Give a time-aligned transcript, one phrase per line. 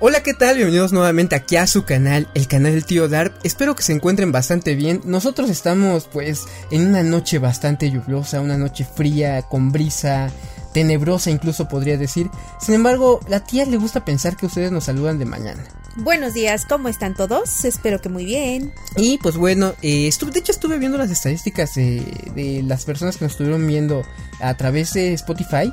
[0.00, 0.54] Hola, ¿qué tal?
[0.54, 3.34] Bienvenidos nuevamente aquí a su canal, el canal del tío Dark.
[3.42, 5.00] Espero que se encuentren bastante bien.
[5.04, 10.30] Nosotros estamos pues en una noche bastante lluviosa, una noche fría, con brisa,
[10.72, 12.30] tenebrosa incluso podría decir.
[12.60, 15.64] Sin embargo, la tía le gusta pensar que ustedes nos saludan de mañana.
[15.96, 17.64] Buenos días, ¿cómo están todos?
[17.64, 18.72] Espero que muy bien.
[18.94, 22.04] Y pues bueno, eh, estuve, de hecho estuve viendo las estadísticas de,
[22.36, 24.04] de las personas que nos estuvieron viendo
[24.38, 25.72] a través de Spotify.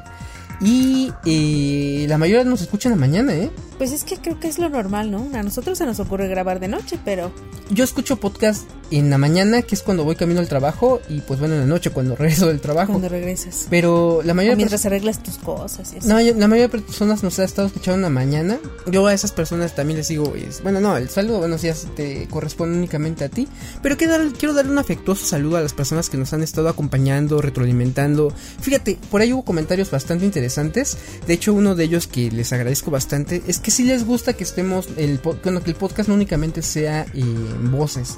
[0.61, 3.51] Y eh, la mayoría nos escuchan a la mañana, ¿eh?
[3.77, 5.29] Pues es que creo que es lo normal, ¿no?
[5.33, 7.31] A nosotros se nos ocurre grabar de noche, pero...
[7.69, 11.39] Yo escucho podcast en la mañana, que es cuando voy camino al trabajo, y pues
[11.39, 12.93] bueno, en la noche, cuando regreso del trabajo.
[12.93, 13.67] Cuando regresas.
[13.69, 14.53] Pero la mayoría...
[14.53, 16.07] O mientras arreglas tus cosas y eso.
[16.07, 18.59] No, la mayoría de personas nos ha estado escuchando en la mañana.
[18.87, 22.27] Yo a esas personas también les digo, es, bueno, no, el saludo, buenos días, te
[22.27, 23.47] corresponde únicamente a ti.
[23.81, 26.69] Pero quiero, dar, quiero darle un afectuoso saludo a las personas que nos han estado
[26.69, 28.33] acompañando, retroalimentando.
[28.61, 30.97] Fíjate, por ahí hubo comentarios bastante interesantes.
[31.27, 34.43] De hecho, uno de ellos que les agradezco bastante es que si les gusta que
[34.43, 38.17] estemos, el, bueno, que el podcast no únicamente sea en voces.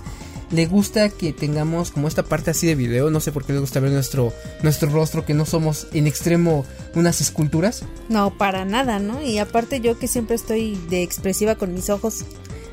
[0.50, 3.62] Le gusta que tengamos como esta parte así de video, no sé por qué les
[3.62, 4.32] gusta ver nuestro,
[4.64, 7.84] nuestro rostro, que no somos en extremo unas esculturas.
[8.08, 9.22] No, para nada, ¿no?
[9.22, 12.24] Y aparte yo que siempre estoy de expresiva con mis ojos,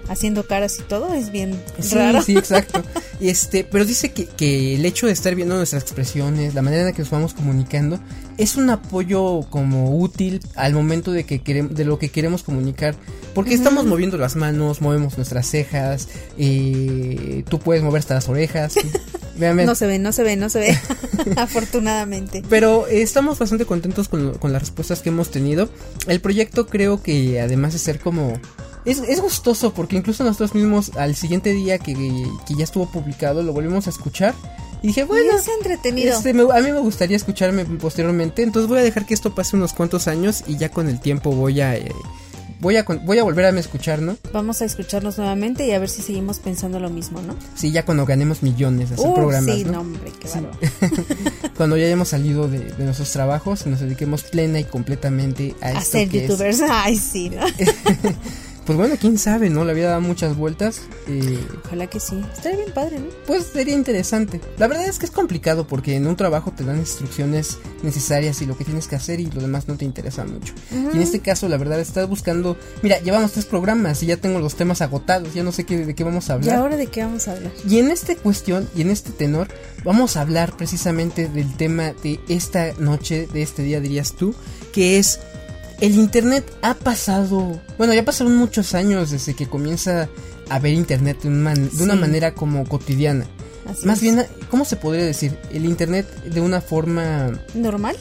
[0.08, 2.22] haciendo caras y todo, es bien sí, raro.
[2.22, 2.82] Sí, exacto.
[3.20, 6.88] Este, pero dice que, que, el hecho de estar viendo nuestras expresiones, la manera en
[6.88, 7.98] la que nos vamos comunicando,
[8.38, 12.94] es un apoyo como útil al momento de que queremos, de lo que queremos comunicar.
[13.34, 13.58] Porque uh -huh.
[13.58, 18.74] estamos moviendo las manos, movemos nuestras cejas, eh, tú puedes mover hasta las orejas.
[19.36, 20.78] No se ve, no se ve, no se ve.
[21.36, 22.44] Afortunadamente.
[22.48, 25.68] Pero eh, estamos bastante contentos con, con las respuestas que hemos tenido.
[26.06, 28.38] El proyecto creo que además de ser como
[28.84, 33.42] es, es, gustoso porque incluso nosotros mismos al siguiente día que, que, ya estuvo publicado
[33.42, 34.34] lo volvimos a escuchar
[34.82, 36.14] y dije, bueno, es entretenido.
[36.14, 39.56] Este, me, a mí me gustaría escucharme posteriormente, entonces voy a dejar que esto pase
[39.56, 41.74] unos cuantos años y ya con el tiempo voy a...
[41.76, 41.90] Eh,
[42.60, 44.16] voy a, voy a volver a escuchar, ¿no?
[44.32, 47.34] Vamos a escucharnos nuevamente y a ver si seguimos pensando lo mismo, ¿no?
[47.54, 49.72] Sí, ya cuando ganemos millones de hacer uh, programas, sí, ¿no?
[49.72, 50.38] no hombre, qué sí.
[51.56, 55.68] cuando ya hayamos salido de, de, nuestros trabajos y nos dediquemos plena y completamente a,
[55.68, 56.60] a esto ser que youtubers.
[56.60, 56.66] Es...
[56.70, 57.46] Ay, sí, ¿no?
[58.66, 59.64] Pues bueno, quién sabe, ¿no?
[59.64, 60.82] Le había dado muchas vueltas.
[61.06, 62.18] Eh, Ojalá que sí.
[62.34, 63.06] Estaría bien padre, ¿no?
[63.26, 64.40] Pues sería interesante.
[64.56, 68.46] La verdad es que es complicado porque en un trabajo te dan instrucciones necesarias y
[68.46, 70.54] lo que tienes que hacer y lo demás no te interesa mucho.
[70.72, 70.92] Uh -huh.
[70.94, 72.56] Y en este caso, la verdad, estás buscando.
[72.82, 75.34] Mira, llevamos tres programas y ya tengo los temas agotados.
[75.34, 76.54] Ya no sé qué, de qué vamos a hablar.
[76.54, 77.52] ¿Y ahora de qué vamos a hablar?
[77.68, 79.48] Y en esta cuestión y en este tenor,
[79.84, 84.34] vamos a hablar precisamente del tema de esta noche, de este día, dirías tú,
[84.72, 85.20] que es
[85.80, 90.08] el internet ha pasado, bueno, ya pasaron muchos años desde que comienza
[90.48, 93.26] a ver internet de, un man, de una manera como cotidiana.
[93.68, 94.02] Así Más es.
[94.02, 95.38] bien, ¿cómo se podría decir?
[95.52, 97.96] El internet de una forma ¿Normal?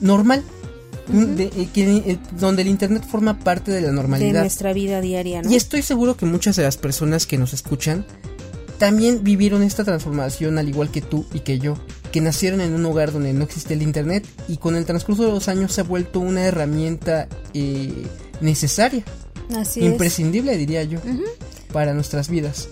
[0.00, 0.42] normal,
[1.08, 4.40] de- eh, que, eh, donde el internet forma parte de la De normalidad.
[4.42, 5.50] nuestra vida diaria, ¿no?
[5.50, 8.04] Y estoy seguro que muchas de las personas que nos escuchan
[8.78, 11.76] también vivieron esta transformación al igual que tú y que yo,
[12.12, 15.32] que nacieron en un hogar donde no existía el Internet y con el transcurso de
[15.32, 18.06] los años se ha vuelto una herramienta eh,
[18.40, 19.04] necesaria,
[19.56, 21.00] Así imprescindible diría yo,
[21.72, 22.68] para nuestras vidas.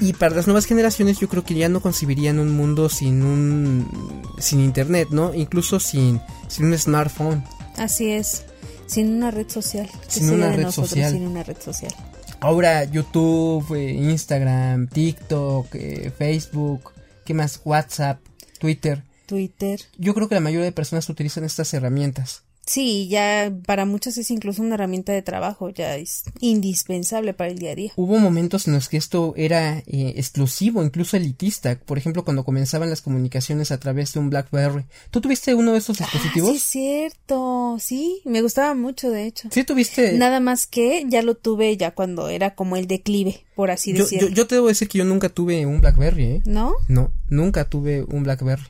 [0.00, 4.22] Y para las nuevas generaciones yo creo que ya no concibirían un mundo sin un
[4.38, 5.32] sin internet, ¿no?
[5.32, 7.44] Incluso sin sin un smartphone.
[7.76, 8.44] Así es.
[8.86, 9.88] Sin una red social.
[9.88, 11.12] ¿Qué Sin sería una de red nosotros social.
[11.12, 11.94] Sin una red social.
[12.40, 16.90] Ahora YouTube, eh, Instagram, TikTok, eh, Facebook,
[17.24, 17.60] ¿qué más?
[17.64, 18.18] WhatsApp,
[18.62, 19.02] Twitter.
[19.26, 19.80] Twitter.
[19.98, 22.44] Yo creo que la mayoría de personas utilizan estas herramientas.
[22.64, 27.58] Sí, ya para muchos es incluso una herramienta de trabajo, ya es indispensable para el
[27.58, 27.92] día a día.
[27.96, 31.76] Hubo momentos en los que esto era eh, exclusivo, incluso elitista.
[31.78, 34.84] Por ejemplo, cuando comenzaban las comunicaciones a través de un BlackBerry.
[35.10, 36.50] ¿Tú tuviste uno de estos Ah, dispositivos?
[36.50, 37.76] sí, es cierto.
[37.80, 39.48] Sí, me gustaba mucho, de hecho.
[39.50, 40.12] ¿Sí tuviste?
[40.12, 44.04] Nada más que ya lo tuve ya cuando era como el declive, por así yo,
[44.04, 44.28] decirlo.
[44.28, 46.42] yo, yo te debo decir que yo nunca tuve un BlackBerry, ¿eh?
[46.44, 46.74] ¿No?
[46.88, 48.62] No, nunca tuve un BlackBerry.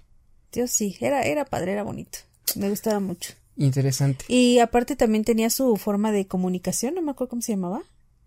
[0.53, 2.19] Yo sí, era, era padre, era bonito.
[2.57, 3.35] Me gustaba mucho.
[3.57, 4.25] Interesante.
[4.29, 7.83] Y aparte también tenía su forma de comunicación, no me acuerdo cómo se llamaba.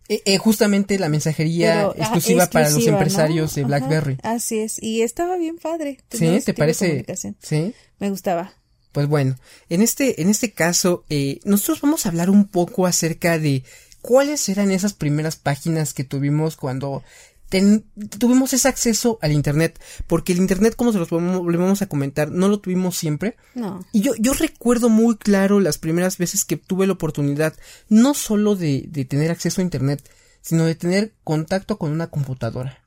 [0.07, 4.17] Eh, eh, justamente la mensajería Pero, ah, exclusiva, para los empresarios de Ajá, BlackBerry.
[4.21, 5.97] así es, y estaba bien padre.
[6.11, 6.39] ¿Sí?
[6.45, 7.05] ¿Te parece?
[7.41, 7.73] Sí.
[7.97, 8.53] Me gustaba.
[8.91, 9.35] Pues bueno,
[9.69, 13.63] en este, en este caso, eh, nosotros vamos a hablar un poco acerca de
[14.01, 17.03] cuáles eran esas primeras páginas que tuvimos cuando
[17.49, 17.85] ten-
[18.19, 22.47] tuvimos ese acceso al internet, porque el internet, como se los volvemos a comentar, no
[22.47, 23.37] lo tuvimos siempre.
[23.53, 23.85] No.
[23.91, 27.53] Y yo, yo recuerdo muy claro las primeras veces que tuve la oportunidad,
[27.89, 30.07] no solo de, de tener acceso a internet,
[30.41, 32.79] sino de tener contacto con una computadora.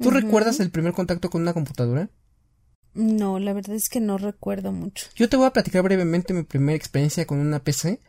[0.00, 2.08] ¿Tú recuerdas el primer contacto con una computadora?
[2.94, 5.06] No, la verdad es que no recuerdo mucho.
[5.14, 8.00] Yo te voy a platicar brevemente mi primera experiencia con una PC.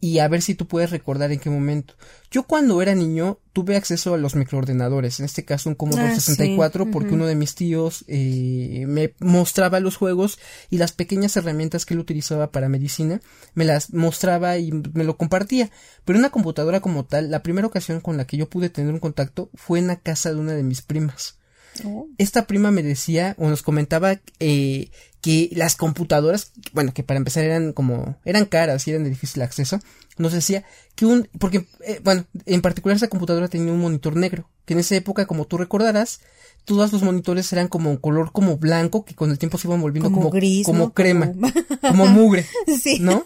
[0.00, 1.94] Y a ver si tú puedes recordar en qué momento.
[2.30, 6.14] Yo cuando era niño tuve acceso a los microordenadores, en este caso un Commodore Ah,
[6.14, 10.38] 64 sí, porque uno de mis tíos eh, me mostraba los juegos
[10.68, 13.20] y las pequeñas herramientas que él utilizaba para medicina,
[13.54, 15.70] me las mostraba y me lo compartía.
[16.04, 19.00] Pero una computadora como tal, la primera ocasión con la que yo pude tener un
[19.00, 21.38] contacto fue en la casa de una de mis primas
[21.84, 22.06] Oh.
[22.18, 24.90] esta prima me decía o nos comentaba eh,
[25.20, 29.42] que las computadoras, bueno, que para empezar eran como, eran caras y eran de difícil
[29.42, 29.80] acceso,
[30.18, 30.64] nos decía
[30.94, 34.80] que un, porque, eh, bueno, en particular esa computadora tenía un monitor negro, que en
[34.80, 36.20] esa época, como tú recordarás,
[36.64, 39.80] todos los monitores eran como un color como blanco, que con el tiempo se iban
[39.80, 40.92] volviendo Como como, gris, como ¿no?
[40.94, 41.52] crema, Como-
[41.82, 42.46] como mugre,
[42.82, 42.98] Sí.
[43.00, 43.24] ¿no?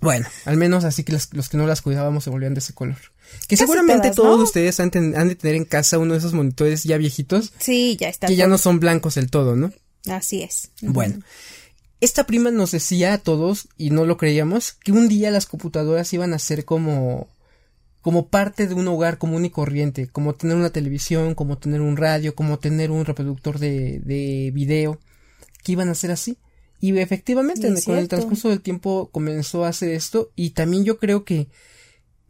[0.00, 2.74] Bueno, al menos así que los, los que no las cuidábamos se volvían de ese
[2.74, 2.96] color.
[3.48, 4.44] Que seguramente todas, todos ¿no?
[4.44, 7.96] ustedes han, ten- han de tener en casa uno de esos monitores ya viejitos Sí,
[7.98, 8.26] ya está.
[8.26, 9.72] que ya no son blancos del todo, ¿no?
[10.08, 10.70] Así es.
[10.82, 11.18] Bueno,
[12.00, 16.12] esta prima nos decía a todos, y no lo creíamos, que un día las computadoras
[16.12, 17.28] iban a ser como
[18.02, 21.96] como parte de un hogar común y corriente, como tener una televisión, como tener un
[21.96, 25.00] radio, como tener un reproductor de, de video,
[25.64, 26.38] que iban a ser así.
[26.88, 30.98] Y efectivamente, Y con el transcurso del tiempo comenzó a hacer esto, y también yo
[30.98, 31.48] creo que,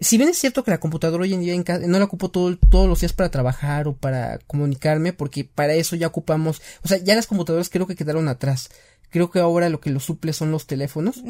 [0.00, 2.30] si bien es cierto que la computadora hoy en día en ca- no la ocupo
[2.30, 6.88] todo, todos los días para trabajar o para comunicarme, porque para eso ya ocupamos, o
[6.88, 8.68] sea, ya las computadoras creo que quedaron atrás.
[9.10, 11.22] Creo que ahora lo que lo suple son los teléfonos,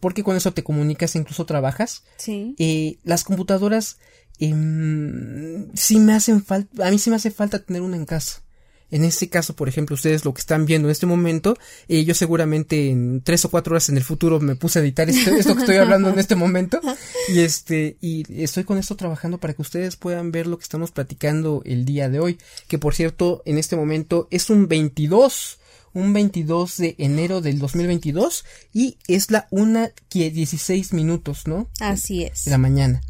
[0.00, 2.04] porque con eso te comunicas e incluso trabajas.
[2.18, 2.54] Sí.
[2.58, 3.96] Eh, las computadoras
[4.38, 8.42] em, sí me hacen falta, a mí sí me hace falta tener una en casa.
[8.90, 11.56] En este caso, por ejemplo, ustedes lo que están viendo en este momento,
[11.88, 15.08] eh, yo seguramente en tres o cuatro horas en el futuro me puse a editar
[15.08, 16.80] esto, esto que estoy hablando en este momento
[17.28, 20.90] y este y estoy con esto trabajando para que ustedes puedan ver lo que estamos
[20.90, 25.58] platicando el día de hoy, que por cierto en este momento es un 22
[25.94, 31.68] un 22 de enero del 2022 y es la una que 16 minutos, ¿no?
[31.80, 32.44] Así es.
[32.44, 33.00] de la mañana.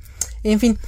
[0.43, 0.79] En fin,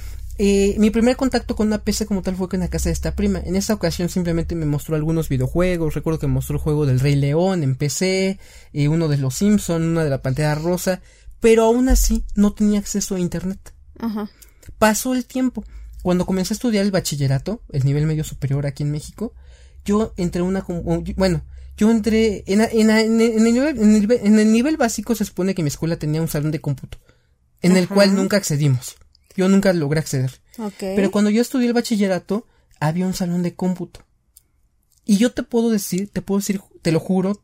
[0.43, 3.15] eh, mi primer contacto con una PC como tal fue en la casa de esta
[3.15, 3.39] prima.
[3.45, 5.93] En esa ocasión simplemente me mostró algunos videojuegos.
[5.93, 8.39] Recuerdo que me mostró el juego del Rey León en PC,
[8.73, 11.01] eh, uno de los Simpson, una de la Pantera Rosa,
[11.39, 13.73] pero aún así no tenía acceso a internet.
[13.99, 14.29] Ajá.
[14.79, 15.63] Pasó el tiempo.
[16.01, 19.35] Cuando comencé a estudiar el bachillerato, el nivel medio superior aquí en México,
[19.85, 20.65] yo entré una,
[21.15, 21.43] bueno,
[21.77, 25.13] yo entré en, en- en- en el nivel, en, el, nivel- en el nivel básico
[25.13, 26.97] se supone que mi escuela tenía un salón de cómputo,
[27.61, 27.93] en el Ajá.
[27.93, 28.95] cual nunca accedimos.
[29.35, 30.41] Yo nunca logré acceder.
[30.79, 32.45] Pero cuando yo estudié el bachillerato,
[32.79, 34.05] había un salón de cómputo.
[35.05, 37.41] Y yo te puedo decir, te puedo decir, te lo juro,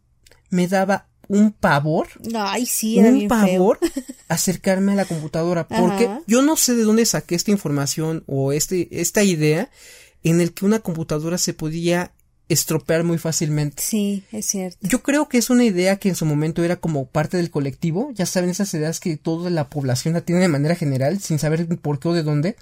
[0.50, 3.38] me daba un pavor Ay, sí, era un bien feo.
[3.40, 3.80] pavor
[4.30, 6.22] acercarme a la computadora porque Ajá.
[6.26, 9.70] yo no sé de dónde saqué esta información o este esta idea
[10.24, 12.14] en el que una computadora se podía
[12.50, 13.84] estropear muy fácilmente.
[13.84, 14.78] Sí, es cierto.
[14.82, 18.12] Yo creo que es una idea que en su momento era como parte del colectivo,
[18.14, 21.68] ya saben esas ideas que toda la población la tiene de manera general sin saber
[21.80, 22.56] por qué o de dónde,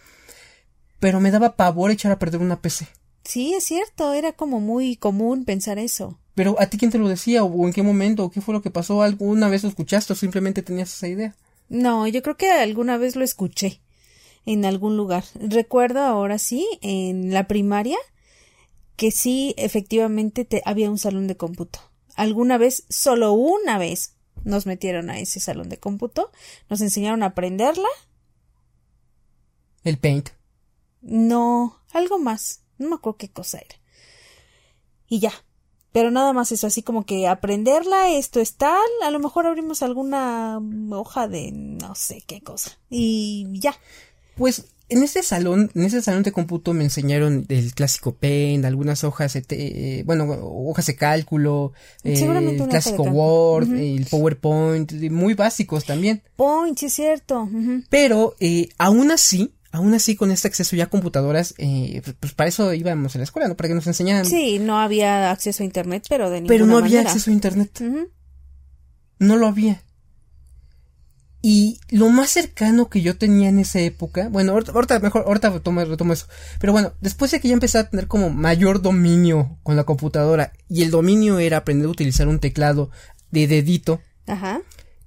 [1.00, 2.88] pero me daba pavor echar a perder una PC.
[3.24, 4.14] Sí, es cierto.
[4.14, 6.20] Era como muy común pensar eso.
[6.36, 8.62] Pero a ti quién te lo decía o en qué momento o qué fue lo
[8.62, 11.36] que pasó, alguna vez lo escuchaste o simplemente tenías esa idea.
[11.70, 13.82] No, yo creo que alguna vez lo escuché
[14.46, 15.24] en algún lugar.
[15.36, 17.98] Recuerdo ahora sí, en la primaria,
[18.96, 21.80] que sí, efectivamente te, había un salón de cómputo.
[22.16, 26.32] Alguna vez, solo una vez, nos metieron a ese salón de cómputo,
[26.70, 27.90] nos enseñaron a aprenderla.
[29.84, 30.30] El paint.
[31.02, 32.62] No, algo más.
[32.78, 33.76] No me acuerdo qué cosa era.
[35.08, 35.34] Y ya.
[35.92, 39.82] Pero nada más eso, así como que aprenderla, esto es tal, a lo mejor abrimos
[39.82, 40.60] alguna
[40.92, 42.78] hoja de no sé qué cosa.
[42.90, 43.78] Y ya.
[44.36, 49.04] Pues en ese salón, en ese salón de cómputo me enseñaron el clásico Paint, algunas
[49.04, 51.74] hojas de, te- eh, bueno, hojas de cálculo,
[52.04, 53.04] eh, el clásico.
[53.04, 56.22] Word, el PowerPoint, muy básicos también.
[56.36, 57.50] Point, sí es cierto.
[57.90, 62.48] Pero eh, aún así, aún así con este acceso ya a computadoras, eh, pues, para
[62.50, 63.56] eso íbamos a la escuela, ¿no?
[63.58, 64.26] Para que nos enseñaran.
[64.26, 67.10] Sí, no había acceso a internet, pero de ninguna pero no había manera.
[67.12, 67.82] acceso a internet.
[69.20, 69.82] No lo había.
[71.48, 75.86] Y lo más cercano que yo tenía en esa época, bueno, ahorita, mejor, ahorita retomo,
[75.86, 76.26] retomo eso.
[76.60, 80.54] Pero bueno, después de que ya empecé a tener como mayor dominio con la computadora,
[80.70, 82.90] y el dominio era aprender a utilizar un teclado
[83.30, 84.64] de dedito, Ajá.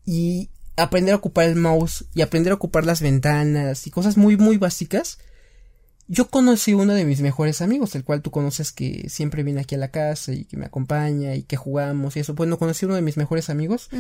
[0.06, 4.36] y aprender a ocupar el mouse, y aprender a ocupar las ventanas, y cosas muy,
[4.36, 5.18] muy básicas,
[6.06, 9.74] yo conocí uno de mis mejores amigos, el cual tú conoces que siempre viene aquí
[9.74, 12.34] a la casa y que me acompaña y que jugamos y eso.
[12.34, 13.90] Bueno, conocí uno de mis mejores amigos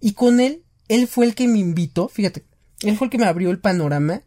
[0.00, 2.44] y con él, él fue el que me invitó, fíjate,
[2.82, 4.22] él fue el que me abrió el panorama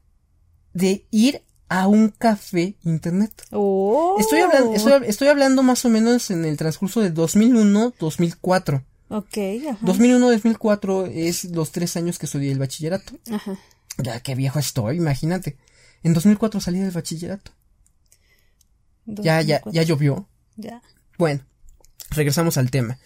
[0.73, 3.33] de ir a un café internet.
[3.51, 4.15] Oh.
[4.17, 8.81] Estoy hablando, estoy, estoy hablando más o menos en el transcurso de 2001-2004.
[9.09, 9.37] Ok,
[9.69, 9.85] ajá.
[9.85, 13.13] 2001-2004 es los tres años que estudié el bachillerato.
[13.29, 13.59] Ajá.
[13.97, 15.57] Ya, qué viejo estoy, imagínate.
[16.01, 17.51] En 2004 salí del bachillerato.
[19.05, 19.71] Ya, ya, 2004.
[19.73, 20.29] ya llovió.
[20.55, 20.81] Ya.
[21.17, 21.43] Bueno,
[22.11, 22.99] regresamos al tema.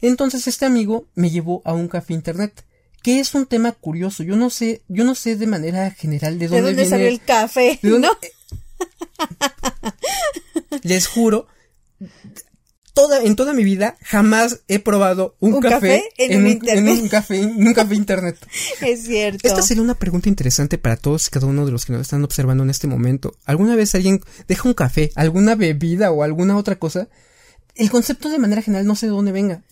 [0.00, 2.64] Entonces este amigo me llevó a un café internet,
[3.04, 4.22] que es un tema curioso.
[4.24, 6.90] Yo no sé, yo no sé de manera general de ¿De dónde, dónde viene.
[6.90, 7.78] salió el café?
[7.82, 8.16] ¿De dónde- ¿No?
[10.82, 11.46] Les juro,
[12.92, 16.94] toda, en toda mi vida jamás he probado un, ¿Un café, café en un internet?
[16.96, 18.36] en un café, en un café internet.
[18.80, 19.46] Es cierto.
[19.46, 22.24] Esta sería una pregunta interesante para todos y cada uno de los que nos están
[22.24, 23.36] observando en este momento.
[23.44, 27.08] ¿Alguna vez alguien deja un café, alguna bebida o alguna otra cosa?
[27.74, 29.62] El concepto de manera general no sé de dónde venga.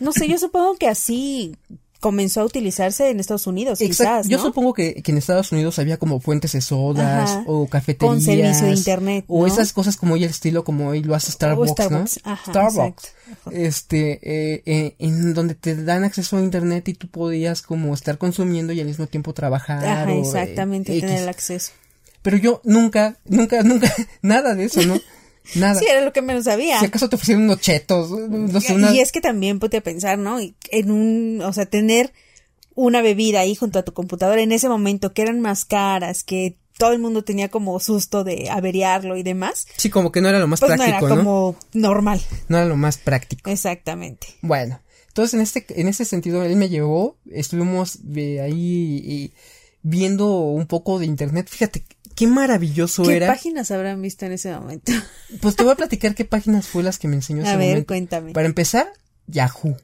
[0.00, 1.56] No sé, yo supongo que así
[2.04, 4.20] comenzó a utilizarse en Estados Unidos, Exacto.
[4.24, 7.44] quizás, Yo supongo que, que en Estados Unidos había como fuentes de sodas Ajá.
[7.46, 8.12] o cafeterías.
[8.12, 11.32] Con servicio de internet, O esas cosas como hoy el estilo como hoy lo hace
[11.32, 12.32] Starbucks, Starbucks, ¿no?
[12.32, 13.04] ajá, Starbucks.
[13.06, 13.50] exacto.
[13.52, 18.18] Este, eh, eh, en donde te dan acceso a internet y tú podías como estar
[18.18, 19.82] consumiendo y al mismo tiempo trabajar.
[19.82, 21.72] Ajá, o, eh, exactamente, tener el acceso.
[22.20, 25.00] Pero yo nunca, nunca, nunca, nada de eso, ¿no?
[25.54, 25.78] Nada.
[25.78, 26.80] Sí, era lo que menos sabía.
[26.80, 28.92] Si acaso te ofrecieron unos chetos, no sé, una...
[28.94, 30.38] Y es que también ponte a pensar, ¿no?
[30.40, 32.12] En un, o sea, tener
[32.74, 36.56] una bebida ahí junto a tu computadora en ese momento que eran más caras, que
[36.78, 40.38] todo el mundo tenía como susto de averiarlo y demás, Sí, como que no era
[40.40, 41.22] lo más pues no práctico, era ¿no?
[41.22, 42.20] como normal.
[42.48, 43.48] No era lo más práctico.
[43.48, 44.26] Exactamente.
[44.42, 49.32] Bueno, entonces en este, en ese sentido él me llevó, estuvimos eh, ahí
[49.82, 51.48] viendo un poco de internet.
[51.48, 51.84] Fíjate,
[52.14, 53.26] qué maravilloso ¿Qué era.
[53.28, 54.92] páginas habrán visto en ese momento?
[55.40, 57.68] Pues te voy a platicar qué páginas fue las que me enseñó A ese ver,
[57.68, 57.86] momento.
[57.88, 58.32] cuéntame.
[58.32, 58.86] Para empezar,
[59.26, 59.76] Yahoo.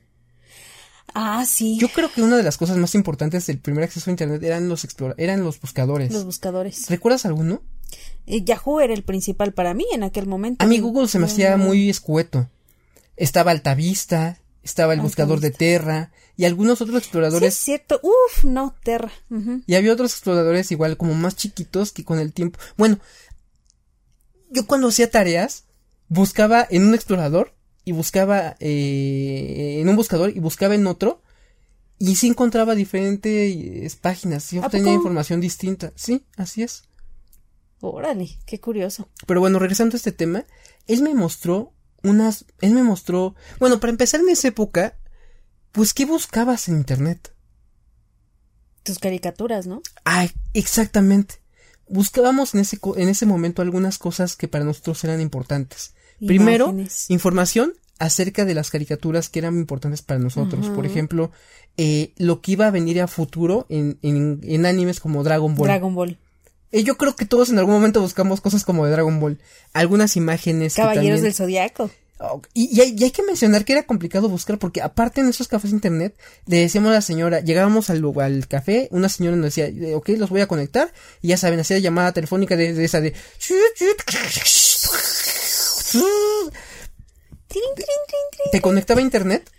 [1.12, 1.76] Ah, sí.
[1.80, 4.68] Yo creo que una de las cosas más importantes del primer acceso a internet eran
[4.68, 6.12] los eran los buscadores.
[6.12, 6.88] Los buscadores.
[6.88, 7.62] ¿Recuerdas alguno?
[8.26, 10.64] Eh, Yahoo era el principal para mí en aquel momento.
[10.64, 12.48] A mí Google se me hacía muy escueto.
[13.16, 17.54] Estaba Altavista, estaba el buscador de Terra y algunos otros Sí, es exploradores.
[17.54, 18.00] cierto.
[18.02, 19.12] Uf, no, Terra.
[19.66, 22.58] Y había otros exploradores igual como más chiquitos que con el tiempo.
[22.78, 22.98] Bueno,
[24.50, 25.64] yo cuando hacía tareas
[26.08, 27.54] buscaba en un explorador
[27.84, 31.20] y buscaba eh, en un buscador y buscaba en otro
[31.98, 35.92] y sí encontraba diferentes páginas, sí ¿A obtenía información distinta.
[35.94, 36.84] Sí, así es.
[37.82, 39.10] Órale, qué curioso.
[39.26, 40.46] Pero bueno, regresando a este tema,
[40.86, 44.96] él me mostró unas, él me mostró, bueno, para empezar en esa época,
[45.72, 47.32] pues ¿qué buscabas en internet?
[48.82, 49.82] Tus caricaturas, ¿no?
[50.04, 51.36] Ah, exactamente.
[51.88, 55.94] Buscábamos en ese, en ese momento algunas cosas que para nosotros eran importantes.
[56.24, 56.74] Primero,
[57.08, 60.68] información acerca de las caricaturas que eran importantes para nosotros.
[60.70, 61.30] Por ejemplo,
[61.76, 65.66] eh, lo que iba a venir a futuro en, en, en animes como Dragon Ball.
[65.68, 66.18] Dragon Ball.
[66.72, 69.40] Eh, yo creo que todos en algún momento buscamos cosas como de Dragon Ball.
[69.72, 70.74] Algunas imágenes.
[70.74, 71.90] que Caballeros también- del Zodiaco.
[72.52, 75.48] Y, y hay, y hay que mencionar que era complicado buscar porque aparte en esos
[75.48, 76.14] cafés de internet
[76.46, 80.10] le decíamos a la señora, llegábamos al, al café, una señora nos decía, eh, ok,
[80.10, 83.14] los voy a conectar y ya saben, hacía llamada telefónica de, de esa de...
[88.52, 89.50] Te conectaba a internet.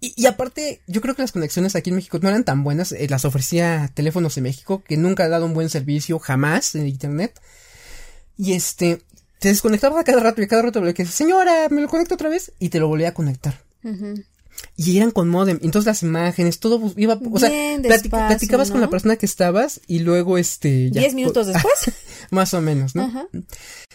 [0.00, 2.92] Y, y aparte yo creo que las conexiones aquí en México no eran tan buenas,
[2.92, 6.86] eh, las ofrecía Teléfonos de México que nunca ha dado un buen servicio jamás en
[6.86, 7.40] internet.
[8.36, 9.02] Y este...
[9.46, 12.16] Te desconectaba a cada rato y a cada rato le decías, señora, me lo conecto
[12.16, 13.62] otra vez y te lo volvía a conectar.
[14.76, 18.72] Y eran con modem, entonces las imágenes, todo iba, o sea, Bien plati- despacio, platicabas
[18.72, 21.92] con la persona que estabas y luego este ya, Diez minutos después.
[22.32, 23.04] más o menos, ¿no?
[23.04, 23.28] Ajá.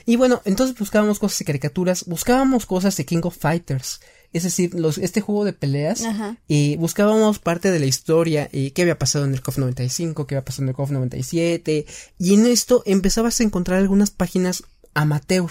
[0.05, 3.99] Y bueno, entonces buscábamos cosas de caricaturas, buscábamos cosas de King of Fighters,
[4.31, 6.01] es decir, los, este juego de peleas,
[6.47, 10.35] y buscábamos parte de la historia, eh, qué había pasado en el KOF 95, qué
[10.35, 11.85] había pasado en el KOF 97,
[12.19, 15.49] y en esto empezabas a encontrar algunas páginas amateur.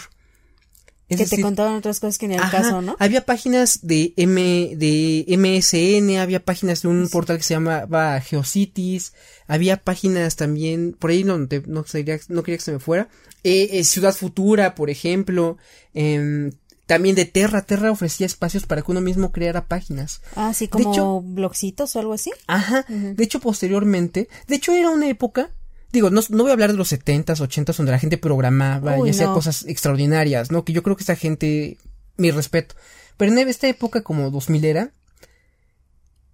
[1.08, 2.94] Es que te contaban otras cosas que ni al caso, ¿no?
[3.00, 9.12] Había páginas de M, de MSN, había páginas de un portal que se llamaba Geocities,
[9.48, 13.08] había páginas también, por ahí no, te- no, sería- no quería que se me fuera,
[13.42, 15.56] eh, eh, Ciudad Futura, por ejemplo,
[15.94, 16.52] em,
[16.86, 20.22] también de Terra, Terra ofrecía espacios para que uno mismo creara páginas.
[20.36, 22.30] Ah, sí, de como hecho- blogcitos o algo así.
[22.46, 25.50] Ajá, de hecho posteriormente, de hecho era una época,
[25.92, 29.08] digo, no, no voy a hablar de los setentas, ochentas donde la gente programaba Uy,
[29.08, 29.34] y hacía no.
[29.34, 30.64] cosas extraordinarias, ¿no?
[30.64, 31.78] Que yo creo que esa gente,
[32.16, 32.74] mi respeto.
[33.16, 34.92] Pero en esta época como 2000 era,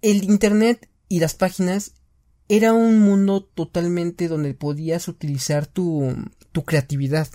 [0.01, 1.93] el internet y las páginas
[2.49, 6.15] era un mundo totalmente donde podías utilizar tu,
[6.51, 7.27] tu creatividad.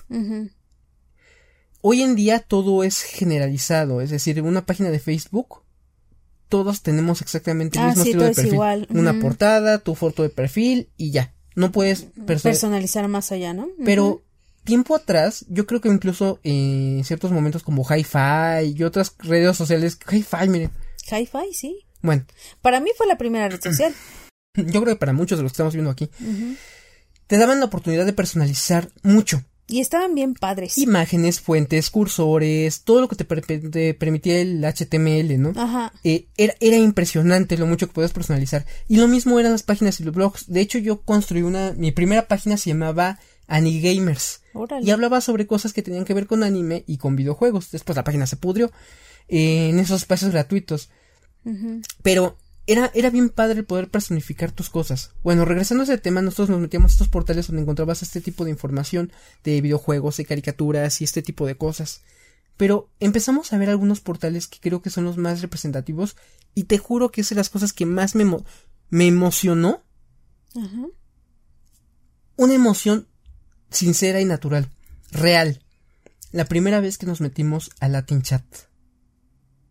[1.81, 5.63] Hoy en día todo es generalizado, es decir, una página de Facebook
[6.49, 8.53] todos tenemos exactamente el Ah, mismo sí, estilo de perfil.
[8.53, 11.33] igual, Una portada, tu foto de perfil y ya.
[11.55, 13.69] No puedes perso- Personalizar más allá, ¿no?
[13.85, 14.23] pero
[14.65, 19.57] tiempo atrás, yo creo que incluso eh, en ciertos momentos como Hi-Fi y otras redes
[19.57, 20.71] sociales, Hi-Fi, miren,
[21.11, 21.85] Hi-Fi, sí.
[22.01, 22.25] Bueno,
[22.61, 23.93] Para mí fue la primera red social.
[24.55, 26.11] yo creo que para muchos de los que estamos viendo aquí,
[27.27, 29.43] te daban la oportunidad de personalizar mucho.
[29.69, 30.77] Y estaban bien padres.
[30.77, 35.53] Imágenes, fuentes, cursores, todo lo que te, per- te permitía el HTML, ¿no?
[35.57, 35.93] Ajá.
[36.05, 38.67] Eh, era, era impresionante lo mucho que podías personalizar.
[38.89, 40.51] Y lo mismo eran las páginas y los blogs.
[40.51, 44.41] De hecho, yo construí una, mi primera página se llamaba Anigamers.
[44.53, 44.85] Órale.
[44.85, 47.71] Y hablaba sobre cosas que tenían que ver con anime y con videojuegos.
[47.71, 48.71] Después la página se pudrió
[49.29, 50.91] eh, en esos espacios gratuitos.
[51.45, 51.81] Ujú.
[52.03, 55.11] Pero era, era bien padre el poder personificar tus cosas.
[55.23, 58.45] Bueno, regresando a ese tema, nosotros nos metíamos a estos portales donde encontrabas este tipo
[58.45, 59.13] de información
[59.45, 62.03] de videojuegos, de caricaturas y este tipo de cosas.
[62.57, 66.17] Pero empezamos a ver algunos portales que creo que son los más representativos
[66.55, 68.45] y te juro que es de las cosas que más me, emo-
[68.91, 69.83] me emocionó.
[70.55, 70.87] Ajá.
[72.37, 73.09] Una emoción
[73.71, 74.69] sincera y natural,
[75.11, 75.63] real.
[76.31, 78.45] La primera vez que nos metimos a Latin Chat.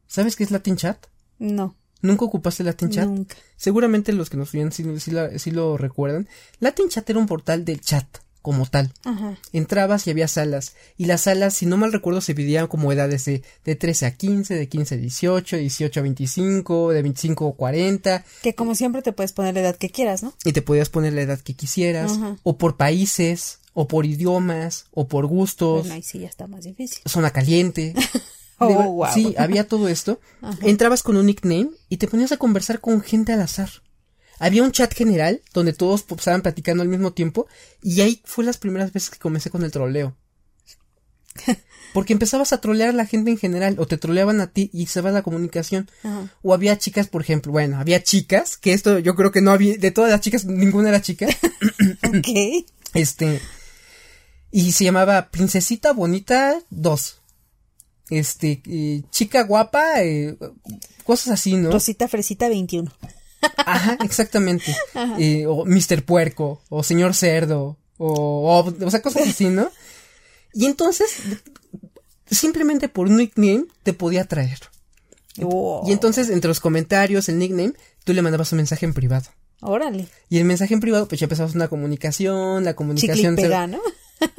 [0.08, 1.08] ¿Sabes qué es Latin Chat?
[1.40, 1.76] No.
[2.02, 3.08] ¿Nunca ocupaste Latin Chat?
[3.08, 3.36] Nunca.
[3.56, 6.28] Seguramente los que nos oyen sí, sí sí lo recuerdan.
[6.60, 8.06] Latin Chat era un portal del chat,
[8.42, 8.92] como tal.
[9.04, 9.38] Ajá.
[9.54, 10.76] Entrabas y había salas.
[10.98, 14.18] Y las salas, si no mal recuerdo, se dividían como edades de, de 13 a
[14.18, 18.26] 15, de 15 a 18, 18 a 25, de 25 a 40.
[18.42, 20.34] Que como siempre te puedes poner la edad que quieras, ¿no?
[20.44, 22.14] Y te podías poner la edad que quisieras.
[22.14, 22.38] Ajá.
[22.44, 25.82] O por países, o por idiomas, o por gustos.
[25.82, 27.02] Bueno, ahí sí ya está más difícil.
[27.06, 27.94] zona caliente.
[28.62, 29.08] Oh, De ver- wow.
[29.14, 30.20] Sí, había todo esto.
[30.62, 33.70] Entrabas con un nickname y te ponías a conversar con gente al azar.
[34.40, 37.48] Había un chat general donde todos estaban platicando al mismo tiempo
[37.84, 40.16] y ahí fue las primeras veces que comencé con el troleo.
[41.94, 44.86] Porque empezabas a trolear a la gente en general o te troleaban a ti y
[44.88, 45.90] se va la comunicación.
[46.04, 46.30] Ajá.
[46.42, 49.78] O había chicas, por ejemplo, bueno, había chicas, que esto yo creo que no había,
[49.78, 51.28] de todas las chicas ninguna era chica.
[52.04, 52.66] Ok.
[52.94, 53.42] Este.
[54.52, 57.21] Y se llamaba Princesita Bonita 2.
[58.12, 60.38] Este, eh, chica guapa, eh,
[61.04, 61.72] cosas así, ¿no?
[61.72, 62.92] Rosita Fresita 21.
[63.58, 64.76] Ajá, exactamente.
[65.18, 66.04] Eh, o Mr.
[66.06, 69.72] Puerco, o Señor Cerdo, o, o, o sea, cosas así, ¿no?
[70.54, 71.08] Y entonces,
[72.30, 74.60] simplemente por un nickname te podía atraer.
[75.38, 75.88] Wow.
[75.88, 79.30] Y entonces, entre los comentarios, el nickname, tú le mandabas un mensaje en privado.
[79.62, 80.08] Órale.
[80.30, 83.42] Y el mensaje en privado, pues ya empezabas una comunicación, la Chicle y comunicación se-
[83.44, 83.80] pega, ¿no?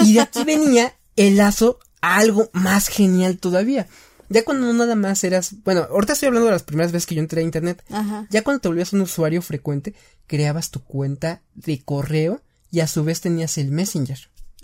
[0.04, 3.86] Y de aquí venía el lazo algo más genial todavía.
[4.28, 7.14] Ya cuando no nada más eras, bueno, ahorita estoy hablando de las primeras veces que
[7.14, 7.82] yo entré a internet.
[7.90, 8.26] Ajá.
[8.30, 9.94] Ya cuando te volvías un usuario frecuente,
[10.26, 14.18] creabas tu cuenta de correo y a su vez tenías el Messenger.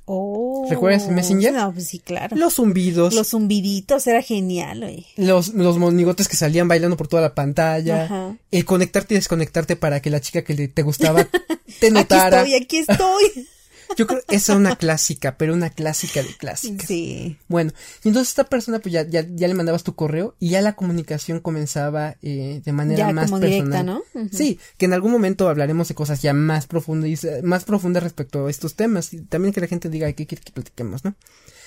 [0.07, 0.66] Oh.
[0.70, 1.53] ¿Recuerdas el Messenger?
[1.53, 2.35] No, pues sí, claro.
[2.35, 5.07] Los zumbidos, Los los, zumbiditos era genial, oye.
[5.18, 8.37] los, monigotes que salían bailando por toda la pantalla, Ajá.
[8.51, 11.24] el conectarte y desconectarte para que la chica que le- te gustaba
[11.81, 12.38] te Aquí notara.
[12.40, 13.48] estoy, aquí estoy.
[13.96, 16.87] Yo creo que esa es una clásica, pero una clásica de clásicas.
[16.87, 17.37] sí.
[17.48, 17.72] Bueno,
[18.05, 20.74] y entonces esta persona pues ya, ya, ya le mandabas tu correo y ya la
[20.77, 23.64] comunicación comenzaba eh, de manera Ya más como personal.
[23.66, 24.03] directa, ¿no?
[24.33, 28.51] Sí, que en algún momento hablaremos de cosas ya más profundas, más profundas respecto a
[28.51, 31.14] estos temas y también que la gente diga qué quiere que platiquemos, ¿no?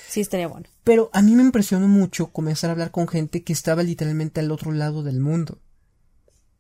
[0.09, 0.67] Sí, estaría bueno.
[0.83, 4.51] Pero a mí me impresionó mucho comenzar a hablar con gente que estaba literalmente al
[4.51, 5.57] otro lado del mundo.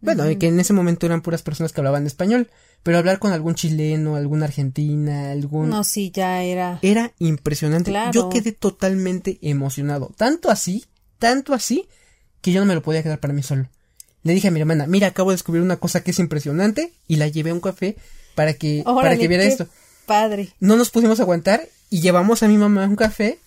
[0.01, 2.49] Bueno, que en ese momento eran puras personas que hablaban español,
[2.83, 5.69] pero hablar con algún chileno, alguna argentina, algún...
[5.69, 6.79] No, sí, ya era.
[6.81, 7.91] Era impresionante.
[7.91, 8.11] Claro.
[8.11, 10.11] Yo quedé totalmente emocionado.
[10.17, 10.85] Tanto así,
[11.19, 11.87] tanto así,
[12.41, 13.69] que yo no me lo podía quedar para mí solo.
[14.23, 17.15] Le dije a mi hermana, mira, acabo de descubrir una cosa que es impresionante y
[17.15, 17.95] la llevé a un café
[18.35, 19.67] para que, para que viera esto.
[20.05, 20.49] Padre.
[20.59, 23.39] No nos pudimos aguantar y llevamos a mi mamá a un café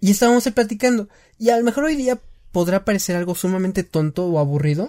[0.00, 1.08] y estábamos ahí platicando.
[1.38, 2.18] Y a lo mejor hoy día
[2.52, 4.88] podrá parecer algo sumamente tonto o aburrido,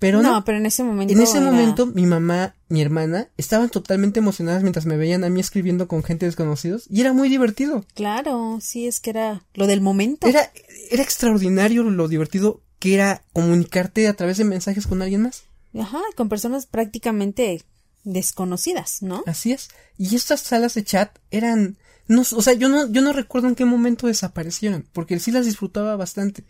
[0.00, 0.44] pero no, no.
[0.44, 1.14] pero en ese momento.
[1.14, 5.30] En ese era- momento, mi mamá, mi hermana, estaban totalmente emocionadas mientras me veían a
[5.30, 7.84] mí escribiendo con gente desconocidos y era muy divertido.
[7.94, 10.26] Claro, sí, es que era lo del momento.
[10.26, 10.50] Era,
[10.90, 15.42] era extraordinario lo divertido que era comunicarte a través de mensajes con alguien más.
[15.78, 17.62] Ajá, con personas prácticamente
[18.04, 19.22] desconocidas, ¿no?
[19.26, 19.68] Así es.
[19.98, 21.76] Y estas salas de chat eran,
[22.10, 25.46] no, o sea, yo no, yo no recuerdo en qué momento desaparecieron, porque sí las
[25.46, 26.42] disfrutaba bastante.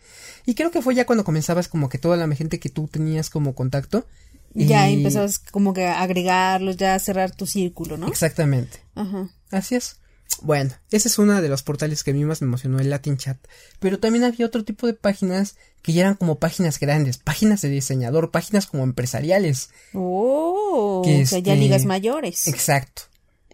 [0.47, 3.29] Y creo que fue ya cuando comenzabas como que toda la gente que tú tenías
[3.29, 4.07] como contacto.
[4.55, 8.07] Ya empezabas como que a agregarlos, ya a cerrar tu círculo, ¿no?
[8.07, 8.79] Exactamente.
[8.95, 9.29] Ajá.
[9.51, 9.97] Así es.
[10.41, 13.17] Bueno, ese es uno de los portales que a mí más me emocionó, el Latin
[13.17, 13.37] Chat.
[13.79, 17.69] Pero también había otro tipo de páginas que ya eran como páginas grandes, páginas de
[17.69, 19.69] diseñador, páginas como empresariales.
[19.93, 22.47] Oh, Que o sea, ya este- ligas mayores.
[22.47, 23.03] Exacto.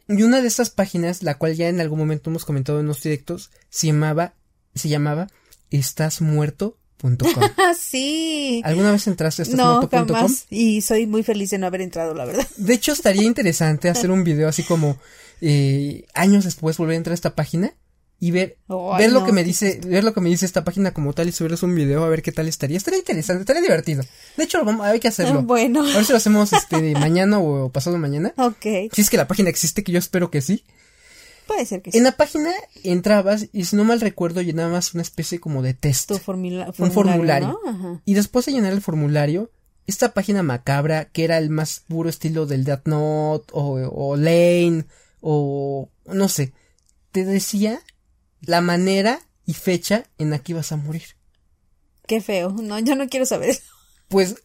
[0.08, 3.02] Y una de estas páginas, la cual ya en algún momento hemos comentado en los
[3.04, 4.34] directos, se llamaba,
[4.76, 5.28] se llamaba
[5.70, 6.78] estasmuerto.com.
[7.58, 8.62] Ah, sí.
[8.65, 10.15] ¿Alguna vez entraste a No, estasmuerto.com?
[10.15, 10.46] jamás.
[10.50, 12.48] Y soy muy feliz de no haber entrado, la verdad.
[12.58, 14.98] De hecho, estaría interesante hacer un video así como
[15.41, 17.74] eh, años después volver a entrar a esta página
[18.19, 18.58] y ver,
[18.97, 21.32] ver lo que me dice, ver lo que me dice esta página como tal y
[21.32, 22.75] subirles un video a ver qué tal estaría.
[22.77, 24.03] Estaría interesante, estaría divertido.
[24.38, 25.43] De hecho, vamos, hay que hacerlo.
[25.43, 28.34] Bueno, A ver si lo hacemos este mañana o pasado mañana.
[28.38, 28.65] ok.
[28.91, 30.63] Si es que la página existe, que yo espero que sí.
[31.45, 31.97] Puede ser que sí.
[31.97, 32.51] En la página
[32.84, 36.10] entrabas y si no mal recuerdo llenabas una especie como de test.
[36.10, 37.60] Tu formula- un formulario.
[37.63, 37.69] ¿no?
[37.69, 38.01] Ajá.
[38.03, 39.51] Y después de llenar el formulario,
[39.86, 44.86] esta página macabra, que era el más puro estilo del Death Note o, o Lane
[45.21, 46.51] o no sé,
[47.13, 47.80] te decía
[48.41, 51.04] la manera y fecha en la que ibas a morir.
[52.08, 52.52] Qué feo.
[52.52, 53.63] No, yo no quiero saber eso.
[54.08, 54.36] Pues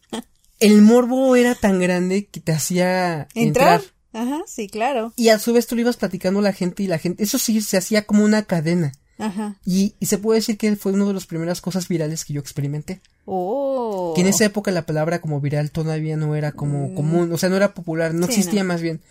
[0.59, 3.81] el morbo era tan grande que te hacía ¿Entrar?
[3.81, 3.93] entrar.
[4.13, 5.11] Ajá, sí, claro.
[5.15, 7.37] Y a su vez tú le ibas platicando a la gente y la gente, eso
[7.39, 8.91] sí se hacía como una cadena.
[9.17, 9.55] Ajá.
[9.65, 12.39] Y, y se puede decir que fue una de las primeras cosas virales que yo
[12.41, 13.01] experimenté.
[13.25, 14.11] Oh.
[14.15, 16.95] Que en esa época la palabra como viral todavía no era como Mm.
[16.95, 18.67] común, o sea, no era popular, no Sí, existía no.
[18.69, 19.01] más bien.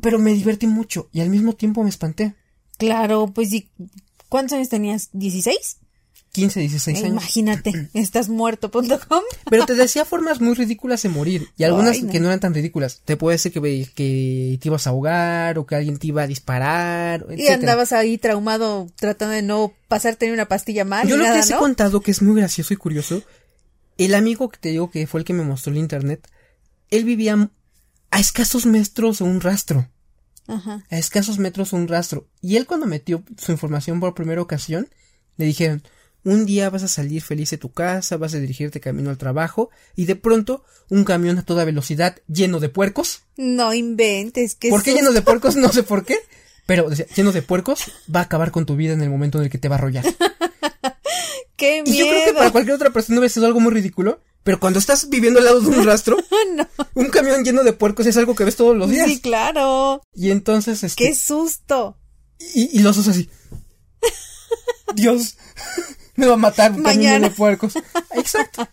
[0.00, 2.34] Pero me divertí mucho y al mismo tiempo me espanté.
[2.78, 3.70] Claro, pues sí.
[4.28, 5.12] ¿Cuántos años tenías?
[5.12, 5.76] ¿16?
[6.32, 7.10] 15, 16 años.
[7.10, 9.22] Imagínate, estás muerto.com.
[9.50, 12.12] Pero te decía formas muy ridículas de morir y algunas Ay, no.
[12.12, 13.02] que no eran tan ridículas.
[13.04, 13.60] Te puede decir que,
[13.94, 18.16] que te ibas a ahogar o que alguien te iba a disparar, Y andabas ahí
[18.16, 21.06] traumado tratando de no pasarte ni una pastilla mal.
[21.06, 23.22] Yo lo nada, que les he contado que es muy gracioso y curioso,
[23.98, 26.26] el amigo que te digo que fue el que me mostró el internet,
[26.90, 27.50] él vivía
[28.12, 29.88] a escasos metros un rastro.
[30.48, 30.84] Ajá.
[30.90, 32.28] a escasos metros un rastro.
[32.40, 34.88] Y él cuando metió su información por primera ocasión,
[35.36, 35.82] le dijeron,
[36.24, 39.70] un día vas a salir feliz de tu casa, vas a dirigirte camino al trabajo,
[39.96, 43.22] y de pronto un camión a toda velocidad lleno de puercos.
[43.36, 44.54] No inventes.
[44.56, 45.56] que ¿Por qué lleno de puercos?
[45.56, 46.18] No sé por qué.
[46.66, 49.44] Pero decía, lleno de puercos va a acabar con tu vida en el momento en
[49.44, 50.04] el que te va a arrollar.
[51.56, 52.38] ¡Qué Y yo creo que miedo!
[52.38, 54.20] para cualquier otra persona hubiera sido algo muy ridículo.
[54.44, 56.16] Pero cuando estás viviendo al lado de un rastro,
[56.54, 56.66] No.
[56.94, 59.08] un camión lleno de puercos es algo que ves todos los días.
[59.08, 60.02] Sí, claro.
[60.14, 61.96] Y entonces, este, ¡Qué susto!
[62.54, 63.30] Y, y los así.
[64.94, 65.36] Dios,
[66.16, 67.74] me va a matar un camión de puercos.
[68.16, 68.68] Exacto.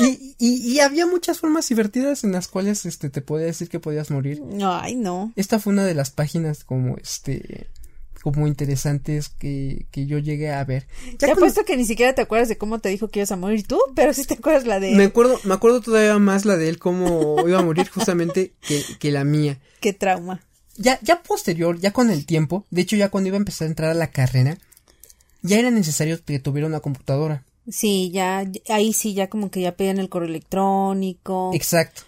[0.00, 3.78] Y, y, y había muchas formas divertidas en las cuales este te podía decir que
[3.80, 4.42] podías morir.
[4.64, 5.32] Ay, no.
[5.36, 7.68] Esta fue una de las páginas como este
[8.32, 10.86] como interesantes que, que yo llegué a ver.
[11.20, 13.36] Ya Te apuesto que ni siquiera te acuerdas de cómo te dijo que ibas a
[13.36, 16.56] morir tú, pero sí te acuerdas la de me acuerdo, me acuerdo todavía más la
[16.56, 19.60] de él cómo iba a morir justamente que, que la mía.
[19.80, 20.40] qué trauma.
[20.78, 23.68] Ya, ya posterior, ya con el tiempo, de hecho ya cuando iba a empezar a
[23.68, 24.56] entrar a la carrera,
[25.42, 27.44] ya era necesario que tuviera una computadora.
[27.68, 31.50] Sí, ya, ahí sí, ya como que ya pedían el correo electrónico.
[31.52, 32.04] Exacto.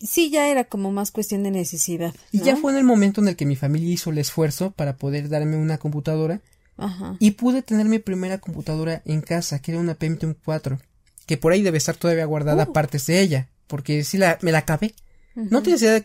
[0.00, 2.14] Sí, ya era como más cuestión de necesidad.
[2.32, 4.96] Y ya fue en el momento en el que mi familia hizo el esfuerzo para
[4.96, 6.40] poder darme una computadora
[6.76, 7.16] Ajá.
[7.20, 10.78] y pude tener mi primera computadora en casa, que era una Pentium 4,
[11.26, 12.72] que por ahí debe estar todavía guardada Uh.
[12.72, 14.94] partes de ella, porque sí la, me la acabé.
[15.34, 16.04] No tienes idea de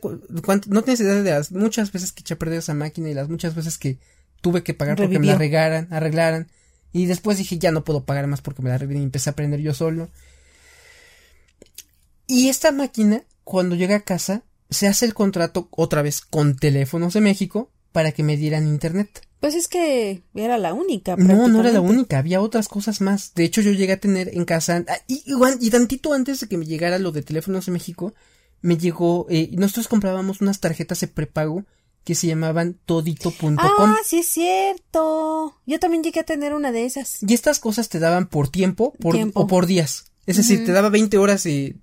[0.67, 3.29] no tienes idea de las muchas veces que eché a perder esa máquina y las
[3.29, 3.99] muchas veces que
[4.41, 6.47] tuve que pagar porque me la regaran, arreglaran.
[6.93, 9.33] Y después dije, ya no puedo pagar más porque me la arreglen y empecé a
[9.33, 10.09] aprender yo solo.
[12.27, 17.15] Y esta máquina, cuando llega a casa, se hace el contrato otra vez con Teléfonos
[17.15, 19.27] de México para que me dieran internet.
[19.39, 21.15] Pues es que era la única.
[21.15, 23.33] No, no era la única, había otras cosas más.
[23.33, 25.23] De hecho, yo llegué a tener en casa, ah, y,
[25.61, 28.13] y tantito antes de que me llegara lo de Teléfonos de México,
[28.61, 31.65] me llegó, eh, nosotros comprábamos unas tarjetas de prepago
[32.03, 33.57] que se llamaban todito.com.
[33.57, 35.59] Ah, sí es cierto.
[35.65, 37.17] Yo también llegué a tener una de esas.
[37.23, 39.41] Y estas cosas te daban por tiempo, por, Tiempo.
[39.41, 40.08] o por días.
[40.29, 41.75] Es decir, te daba 20 horas y...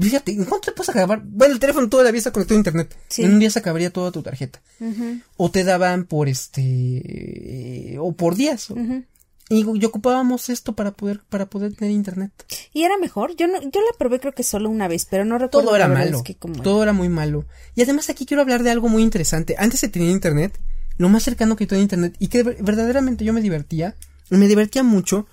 [0.00, 1.22] Fíjate, ¿en cuánto te puedes acabar?
[1.24, 2.96] Bueno, el teléfono todavía está conectado a internet.
[3.08, 3.22] Sí.
[3.22, 4.60] En un día se acabaría toda tu tarjeta.
[4.80, 7.96] Ujú, O te daban por este...
[7.98, 8.70] o por días.
[8.70, 9.04] ujú.
[9.48, 12.32] Y, y ocupábamos esto para poder, para poder tener internet.
[12.72, 13.36] Y era mejor.
[13.36, 15.66] Yo no, yo la probé creo que solo una vez, pero no recuerdo.
[15.68, 16.18] Todo era malo.
[16.18, 16.62] es que era.
[16.62, 17.44] Todo era muy malo.
[17.74, 19.54] Y además aquí quiero hablar de algo muy interesante.
[19.58, 20.58] Antes de tener internet,
[20.96, 23.94] lo más cercano que tenía internet y que ver- verdaderamente yo me divertía,
[24.30, 25.26] me divertía mucho.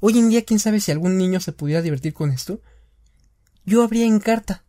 [0.00, 2.60] Hoy en día, quién sabe si algún niño se pudiera divertir con esto.
[3.64, 4.64] Yo abría en carta.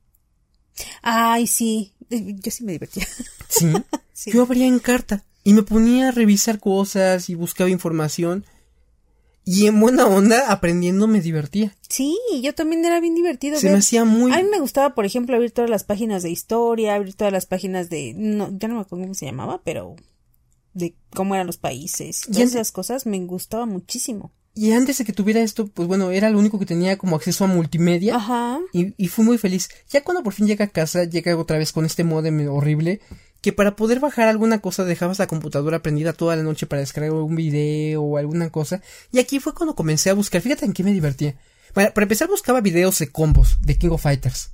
[1.01, 1.93] Ay, sí.
[2.09, 3.07] Eh, Yo sí me divertía.
[3.49, 3.71] Sí.
[4.13, 4.31] Sí.
[4.31, 8.45] Yo abría en carta y me ponía a revisar cosas y buscaba información.
[9.45, 11.75] Y en buena onda, aprendiendo me divertía.
[11.87, 13.59] Sí, yo también era bien divertido.
[13.59, 14.31] Se ver- me hacía muy...
[14.33, 17.45] A mí me gustaba, por ejemplo, abrir todas las páginas de historia, abrir todas las
[17.45, 18.15] páginas de...
[18.17, 19.95] No, ya no me acuerdo cómo se llamaba, pero...
[20.73, 22.23] De cómo eran los países.
[22.27, 24.31] Y Todas esas cosas me gustaba muchísimo.
[24.57, 27.43] Y antes de que tuviera esto, pues bueno, era lo único que tenía como acceso
[27.43, 28.15] a multimedia.
[28.15, 28.57] Ajá.
[28.73, 29.69] Y, y fui muy feliz.
[29.91, 32.99] Ya cuando por fin llega a casa, llega otra vez con este modem horrible.
[33.41, 37.11] Que para poder bajar alguna cosa dejabas la computadora prendida toda la noche para descargar
[37.11, 38.81] un video o alguna cosa.
[39.11, 40.41] Y aquí fue cuando comencé a buscar.
[40.41, 41.35] Fíjate en qué me divertía.
[41.75, 44.49] Para, para empezar buscaba videos de combos de King of Fighters.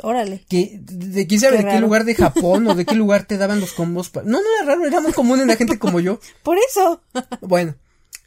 [0.00, 0.46] Órale.
[0.48, 3.36] Que, de quién sabe Qué de qué lugar de Japón o de qué lugar te
[3.36, 4.10] daban los combos.
[4.14, 6.20] No, no era raro, era muy común en la gente como yo.
[6.42, 7.02] Por eso.
[7.42, 7.74] Bueno,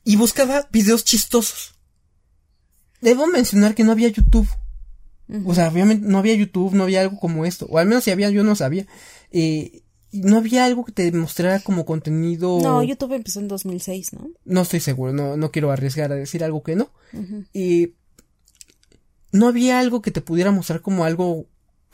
[0.05, 1.75] y buscaba videos chistosos.
[3.01, 4.47] Debo mencionar que no había YouTube.
[5.45, 7.65] O sea, obviamente no había YouTube, no había algo como esto.
[7.69, 8.85] O al menos si había, yo no sabía.
[9.31, 12.59] Eh, y no había algo que te mostrara como contenido.
[12.61, 14.29] No, YouTube empezó en 2006, ¿no?
[14.45, 16.89] No estoy seguro, no, no quiero arriesgar a decir algo que no.
[17.51, 17.93] Y
[19.31, 21.47] no había algo que te pudiera mostrar como algo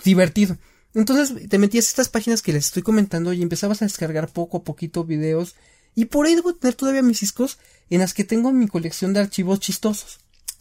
[0.03, 0.57] divertido.
[0.93, 4.57] Entonces te metías a estas páginas que les estoy comentando y empezabas a descargar poco
[4.57, 5.55] a poquito videos.
[5.95, 7.57] Y por ahí debo tener todavía mis discos
[7.89, 10.19] en las que tengo mi colección de archivos chistosos.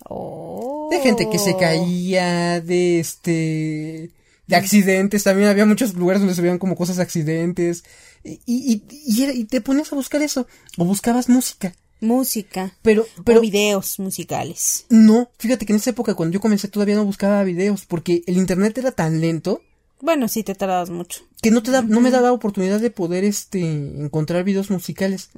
[0.09, 0.89] Oh.
[0.91, 4.11] De gente que se caía, de este...
[4.47, 7.85] De accidentes, también había muchos lugares donde se veían como cosas de accidentes.
[8.25, 10.49] Y, y, y, era- y te ponías a buscar eso.
[10.77, 11.73] O buscabas música.
[12.01, 12.75] Música.
[12.83, 14.87] Pero, o pero videos musicales.
[14.89, 18.39] no, fíjate que en esa época cuando yo comencé todavía no buscaba videos porque el
[18.39, 19.63] internet era tan lento
[20.01, 21.23] Bueno, sí, te tardabas mucho.
[21.43, 25.31] que no te da, no me daba oportunidad de poder este encontrar videos musicales.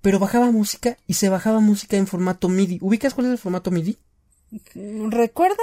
[0.00, 2.78] Pero bajaba música y se bajaba música en formato MIDI.
[2.80, 3.98] ¿Ubicas cuál es el formato MIDI?
[5.10, 5.62] Recuerdo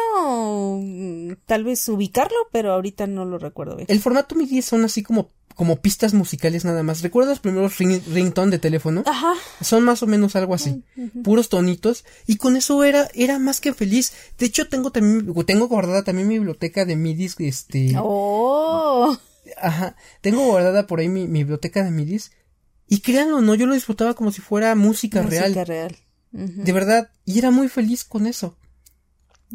[1.46, 3.88] tal vez ubicarlo, pero ahorita no lo recuerdo bien.
[3.90, 7.02] El formato MIDI son así como como pistas musicales nada más.
[7.02, 9.02] ¿Recuerdas los primeros ring, ringtone de teléfono?
[9.08, 9.34] Ajá.
[9.60, 10.84] Son más o menos algo así,
[11.24, 14.14] puros tonitos y con eso era era más que feliz.
[14.38, 19.18] De hecho tengo también tengo guardada también mi biblioteca de MIDIs este Oh.
[19.60, 22.32] Ajá, tengo guardada por ahí mi, mi biblioteca de midis
[22.88, 25.98] y créanlo, no, yo lo disfrutaba como si fuera música, real, Música real.
[26.32, 28.58] De verdad, y era muy feliz con eso.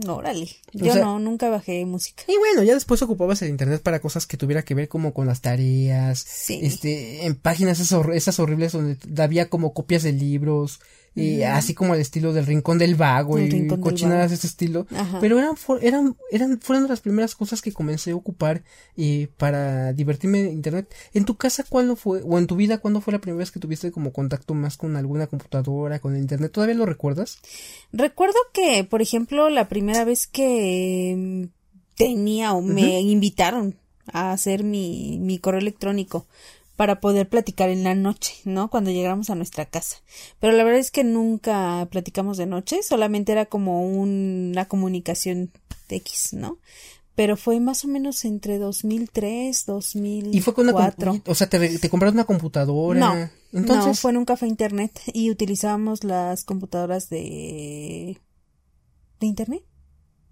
[0.06, 0.48] Órale.
[0.74, 2.22] O Yo sea- no, nunca bajé música.
[2.26, 5.26] Y bueno, ya después ocupabas el internet para cosas que tuviera que ver como con
[5.26, 6.60] las tareas, Sí.
[6.62, 10.80] este, en páginas esas, hor- esas horribles donde había como copias de libros,
[11.14, 14.86] eh, así como el estilo del Rincón del Vago El y cochinadas de ese estilo.
[14.94, 15.18] Ajá.
[15.20, 18.62] Pero eran, for- eran, eran, fueron las primeras cosas que comencé a ocupar
[18.96, 20.94] eh, para divertirme en internet.
[21.12, 23.60] En tu casa, ¿cuándo fue, o en tu vida, cuándo fue la primera vez que
[23.60, 26.52] tuviste como contacto más con alguna computadora, con el internet?
[26.52, 27.38] ¿Todavía lo recuerdas?
[27.92, 31.44] Recuerdo que, por ejemplo, la primera vez que mm,
[31.96, 36.26] tenía o me invitaron a hacer mi, mi correo electrónico
[36.82, 38.68] para poder platicar en la noche, ¿no?
[38.68, 39.98] Cuando llegáramos a nuestra casa.
[40.40, 45.52] Pero la verdad es que nunca platicamos de noche, solamente era como una comunicación
[45.88, 46.58] de X, ¿no?
[47.14, 50.36] Pero fue más o menos entre 2003, 2004.
[50.36, 50.92] Y fue con una,
[51.24, 52.98] o sea, te, te compraron una computadora.
[52.98, 58.18] No, Entonces, no, fue en un café internet y utilizábamos las computadoras de...
[59.20, 59.62] ¿De internet?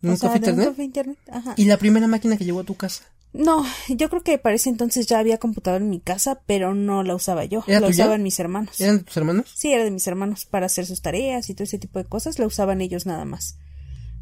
[0.03, 0.85] ¿En O un sea, café de un internet?
[0.85, 1.55] internet, ajá.
[1.57, 3.05] Y la primera máquina que llegó a tu casa.
[3.33, 7.05] No, yo creo que para ese entonces ya había computadora en mi casa, pero no
[7.05, 8.05] la usaba yo, ¿Era la tuya?
[8.05, 8.81] usaban mis hermanos.
[8.81, 9.53] ¿Eran tus hermanos?
[9.55, 12.41] Sí, era de mis hermanos para hacer sus tareas y todo ese tipo de cosas,
[12.41, 13.57] la usaban ellos nada más.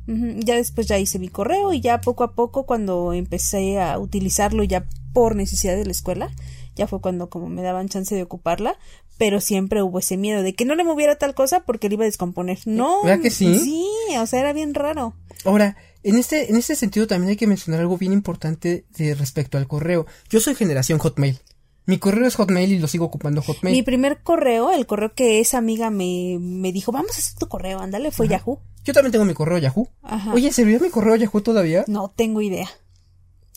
[0.07, 4.65] Ya después ya hice mi correo y ya poco a poco cuando empecé a utilizarlo
[4.65, 6.31] ya por necesidad de la escuela,
[6.77, 8.79] ya fue cuando como me daban chance de ocuparla,
[9.19, 12.05] pero siempre hubo ese miedo de que no le moviera tal cosa porque le iba
[12.05, 12.61] a descomponer.
[12.65, 13.59] No, ¿Verdad que sí?
[13.59, 15.15] Sí, o sea, era bien raro.
[15.45, 19.59] Ahora, en este, en este sentido también hay que mencionar algo bien importante de respecto
[19.59, 20.07] al correo.
[20.31, 21.39] Yo soy generación Hotmail.
[21.85, 23.75] Mi correo es Hotmail y lo sigo ocupando Hotmail.
[23.75, 27.49] Mi primer correo, el correo que esa amiga me, me dijo, vamos a hacer tu
[27.49, 28.61] correo, ándale, fue Yahoo.
[28.85, 29.89] Yo también tengo mi correo Yahoo.
[30.03, 30.33] Ajá.
[30.33, 31.85] Oye, ¿servirá mi correo Yahoo todavía?
[31.89, 32.69] No tengo idea.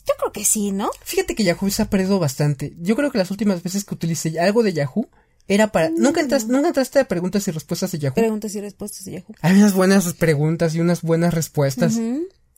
[0.06, 0.90] Yo creo que sí, ¿no?
[1.04, 2.74] Fíjate que Yahoo se ha perdido bastante.
[2.78, 5.08] Yo creo que las últimas veces que utilicé algo de Yahoo
[5.52, 5.90] era para...
[5.90, 8.14] ¿Nunca, entraste, ¿Nunca entraste a preguntas y respuestas de Yahoo?
[8.14, 9.34] Preguntas y respuestas de Yahoo.
[9.40, 11.98] Hay unas buenas preguntas y unas buenas respuestas.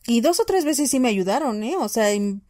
[0.07, 1.75] Y dos o tres veces sí me ayudaron, ¿eh?
[1.79, 2.43] O sea, en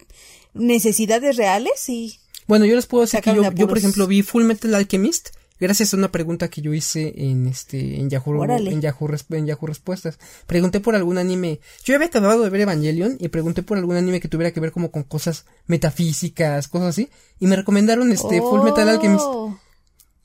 [0.53, 2.19] necesidades reales y...
[2.47, 5.95] Bueno, yo les puedo decir que yo, yo, por ejemplo, vi Full Metal Alchemist gracias
[5.95, 8.71] a una pregunta que yo hice en este en Yahoo Órale.
[8.71, 10.19] en Yahoo Resp- en Yahoo Respuestas.
[10.47, 11.61] Pregunté por algún anime.
[11.85, 14.73] Yo había acabado de ver Evangelion y pregunté por algún anime que tuviera que ver
[14.73, 17.09] como con cosas metafísicas, cosas así,
[17.41, 19.25] y me recomendaron este Full Metal Alchemist.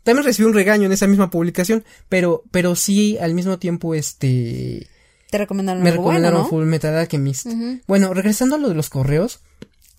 [0.03, 4.87] También recibí un regaño en esa misma publicación, pero pero sí al mismo tiempo este
[5.29, 6.49] Te recomendaron me algo bueno, recomendaron ¿no?
[6.49, 7.47] Full Metal Alchemist.
[7.87, 9.41] Bueno, regresando a lo de los correos,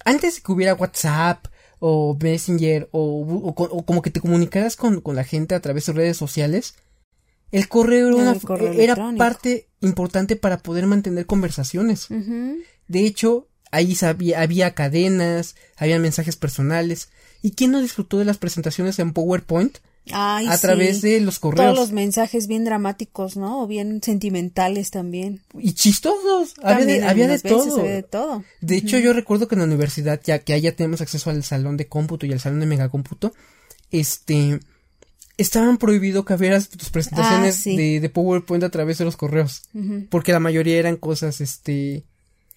[0.04, 1.46] antes de que hubiera WhatsApp
[1.78, 5.60] o Messenger o, o co- o como que te comunicaras con, con la gente a
[5.60, 6.74] través de redes sociales,
[7.52, 9.18] el correo era, una- el correo era electrónico.
[9.18, 12.08] parte importante para poder mantener conversaciones.
[12.88, 17.10] De hecho, ahí sabía- había cadenas, había mensajes personales.
[17.42, 19.78] ¿Y quién no disfrutó de las presentaciones en PowerPoint
[20.12, 20.62] Ay, a sí.
[20.62, 21.64] través de los correos?
[21.66, 23.62] Todos los mensajes bien dramáticos, ¿no?
[23.62, 25.42] O bien sentimentales también.
[25.58, 27.80] Y chistosos, había de, había de todo.
[27.80, 28.44] había de todo.
[28.60, 31.76] De hecho, yo recuerdo que en la universidad, ya que allá tenemos acceso al salón
[31.76, 33.32] de cómputo y al salón de megacómputo,
[33.90, 34.60] este,
[35.36, 37.76] estaban prohibido que vieras tus presentaciones Ah, sí.
[37.76, 39.62] de, de PowerPoint a través de los correos.
[40.10, 42.04] Porque la mayoría eran cosas, este,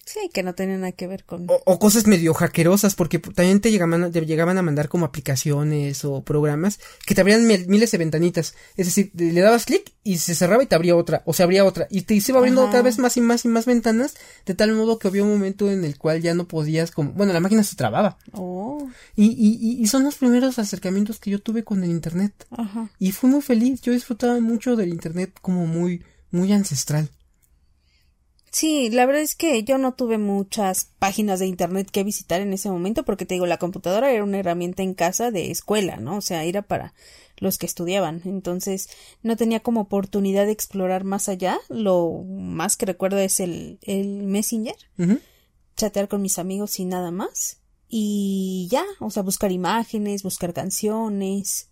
[0.06, 1.46] Sí, que no tenían nada que ver con...
[1.48, 6.04] O, o cosas medio hackerosas, porque también te llegaban, te llegaban a mandar como aplicaciones
[6.04, 8.54] o programas que te abrían mil- miles de ventanitas.
[8.76, 11.64] Es decir, le dabas clic y se cerraba y te abría otra, o se abría
[11.64, 11.86] otra.
[11.90, 12.70] Y te se iba abriendo Ajá.
[12.72, 14.14] cada vez más y más y más ventanas,
[14.44, 17.32] de tal modo que había un momento en el cual ya no podías como, bueno,
[17.32, 18.18] la máquina se trababa.
[18.32, 18.86] Oh,
[19.16, 22.46] Y, y, y- y son los primeros acercamientos que yo tuve con el internet.
[22.50, 22.90] ajá.
[22.98, 27.08] Y fui muy feliz, yo disfrutaba mucho del internet como muy, muy ancestral.
[28.54, 32.52] Sí, la verdad es que yo no tuve muchas páginas de internet que visitar en
[32.52, 36.18] ese momento porque te digo, la computadora era una herramienta en casa de escuela, ¿no?
[36.18, 36.94] O sea, era para
[37.38, 38.22] los que estudiaban.
[38.24, 38.90] Entonces,
[39.24, 41.58] no tenía como oportunidad de explorar más allá.
[41.68, 44.76] Lo más que recuerdo es el, el Messenger,
[45.76, 47.58] chatear con mis amigos y nada más.
[47.88, 51.70] Y ya, o sea, buscar imágenes, buscar canciones.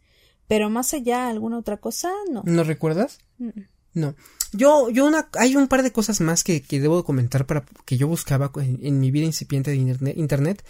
[0.49, 2.43] Pero más allá, alguna otra cosa, no.
[2.45, 3.21] ¿No recuerdas?
[3.39, 3.51] Mm.
[3.95, 4.17] No.
[4.53, 7.97] Yo, yo una, hay un par de cosas más que, que debo comentar para que
[7.97, 10.65] yo buscaba en, en mi vida incipiente de internet, internet.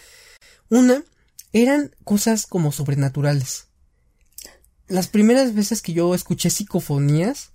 [0.68, 1.02] Una,
[1.52, 3.66] eran cosas como sobrenaturales.
[4.88, 7.50] Las primeras veces que yo escuché psicofonías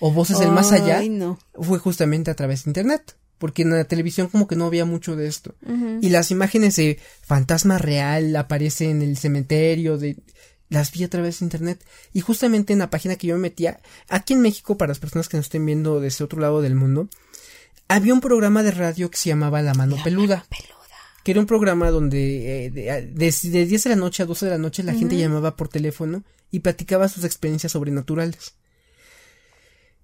[0.00, 1.38] o voces del más allá no.
[1.54, 3.16] fue justamente a través de internet.
[3.38, 5.56] Porque en la televisión como que no había mucho de esto.
[6.00, 10.16] Y las imágenes de fantasma real aparece en el cementerio, de
[10.72, 11.84] las vi a través de internet.
[12.12, 15.28] Y justamente en la página que yo me metía, aquí en México, para las personas
[15.28, 17.08] que nos estén viendo desde otro lado del mundo,
[17.88, 20.46] había un programa de radio que se llamaba La Mano Peluda.
[20.48, 20.72] Peluda.
[21.22, 24.46] Que era un programa donde eh, de, de, de 10 de la noche a 12
[24.46, 28.54] de la noche la gente llamaba por teléfono y platicaba sus experiencias sobrenaturales.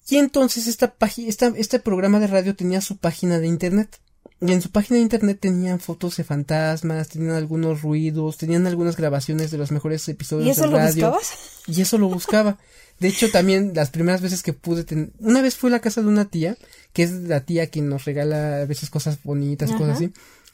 [0.09, 4.01] Y entonces esta página, esta, este programa de radio tenía su página de internet.
[4.41, 8.97] Y en su página de internet tenían fotos de fantasmas, tenían algunos ruidos, tenían algunas
[8.97, 11.11] grabaciones de los mejores episodios ¿Y eso de lo radio.
[11.11, 11.33] buscabas?
[11.67, 12.59] Y eso lo buscaba.
[13.01, 15.11] De hecho, también las primeras veces que pude tener...
[15.19, 16.57] Una vez fui a la casa de una tía,
[16.93, 19.79] que es la tía quien nos regala a veces cosas bonitas, Ajá.
[19.79, 20.13] cosas así.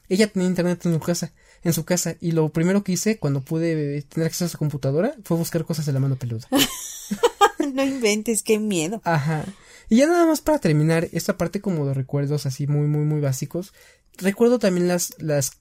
[0.09, 1.33] Ella tenía internet en su casa,
[1.63, 5.15] en su casa, y lo primero que hice cuando pude tener acceso a su computadora
[5.25, 6.47] fue buscar cosas de la mano peluda.
[7.75, 9.01] no inventes, qué miedo.
[9.05, 9.45] Ajá.
[9.89, 13.21] Y ya nada más para terminar esta parte como de recuerdos así muy, muy, muy
[13.21, 13.73] básicos.
[14.17, 15.53] Recuerdo también las, las,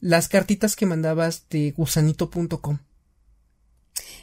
[0.00, 2.78] las cartitas que mandabas de gusanito.com.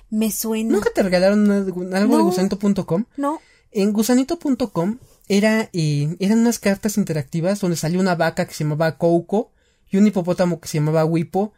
[0.10, 0.72] Me suena.
[0.74, 3.06] ¿Nunca te regalaron una- algo de gusanito.com?
[3.18, 3.40] No.
[3.72, 8.98] En gusanito.com era, eh, eran unas cartas interactivas donde salía una vaca que se llamaba
[8.98, 9.52] Coco
[9.92, 11.54] y un hipopótamo que se llamaba Wipo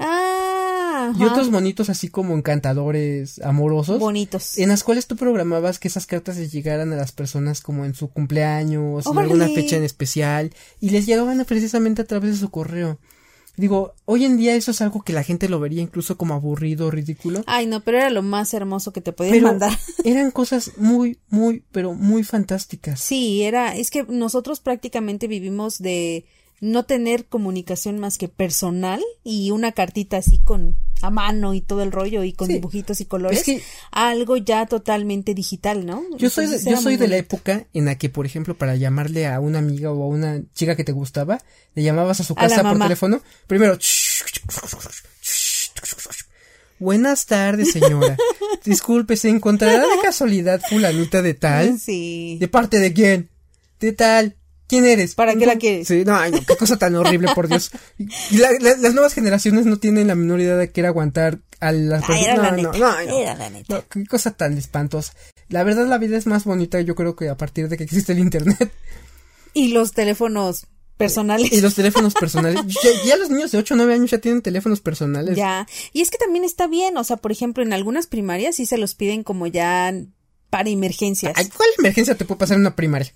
[0.00, 0.31] Ah.
[1.18, 3.98] Y otros monitos así como encantadores amorosos.
[3.98, 4.58] bonitos.
[4.58, 7.94] En las cuales tú programabas que esas cartas les llegaran a las personas como en
[7.94, 9.32] su cumpleaños, en ¡Órale!
[9.32, 12.98] alguna fecha en especial, y les llegaban precisamente a través de su correo.
[13.56, 16.90] Digo, hoy en día eso es algo que la gente lo vería incluso como aburrido,
[16.90, 17.44] ridículo.
[17.46, 19.78] Ay, no, pero era lo más hermoso que te podían Pero mandar.
[20.04, 23.00] eran cosas muy, muy, pero muy fantásticas.
[23.00, 26.24] Sí, era, es que nosotros prácticamente vivimos de
[26.62, 31.82] no tener comunicación más que personal y una cartita así con a mano y todo
[31.82, 32.52] el rollo y con Sí.
[32.54, 36.04] dibujitos y colores, Es que- algo ya totalmente digital, ¿no?
[36.16, 38.76] Yo soy, de, Entonces yo soy de la época en la que, por ejemplo, para
[38.76, 41.40] llamarle a una amiga o a una chica que te gustaba,
[41.74, 43.20] le llamabas a su A casa por teléfono.
[43.48, 43.76] Primero,
[46.78, 48.16] buenas tardes, señora.
[48.64, 51.78] Disculpe, ¿se encontrará de casualidad fulanita de tal?
[51.80, 52.36] Sí.
[52.40, 53.28] ¿De parte de quién?
[53.80, 54.36] De tal.
[54.72, 55.14] ¿Quién eres?
[55.14, 55.86] ¿Para qué la quieres?
[55.86, 57.70] Sí, no, ay, no, qué cosa tan horrible, por Dios.
[58.30, 61.72] La- la- las nuevas generaciones no tienen la menor idea de que era aguantar a
[61.72, 62.38] las era personas.
[62.38, 62.72] la No, neta.
[62.72, 63.18] no, no, ay, no.
[63.18, 63.74] Era la neta.
[63.74, 65.12] No, qué cosa tan espantosa.
[65.50, 68.12] La verdad, la vida es más bonita, yo creo que a partir de que existe
[68.12, 68.72] el internet
[69.52, 70.64] Y los teléfonos
[70.96, 71.52] personales.
[71.52, 72.62] y los teléfonos personales.
[72.82, 75.36] Ya, ya los niños de 8 o 9 años ya tienen teléfonos personales.
[75.36, 75.66] Ya.
[75.92, 78.78] Y es que también está bien, o sea, por ejemplo, en algunas primarias sí se
[78.78, 79.92] los piden como ya
[80.48, 81.34] para emergencias.
[81.36, 83.12] Ay, ¿Cuál emergencia te puede pasar en una primaria?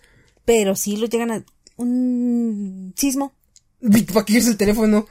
[0.46, 1.44] Pero sí los llegan a
[1.76, 3.34] un sismo.
[3.82, 5.06] ¿Para qué quieres el teléfono?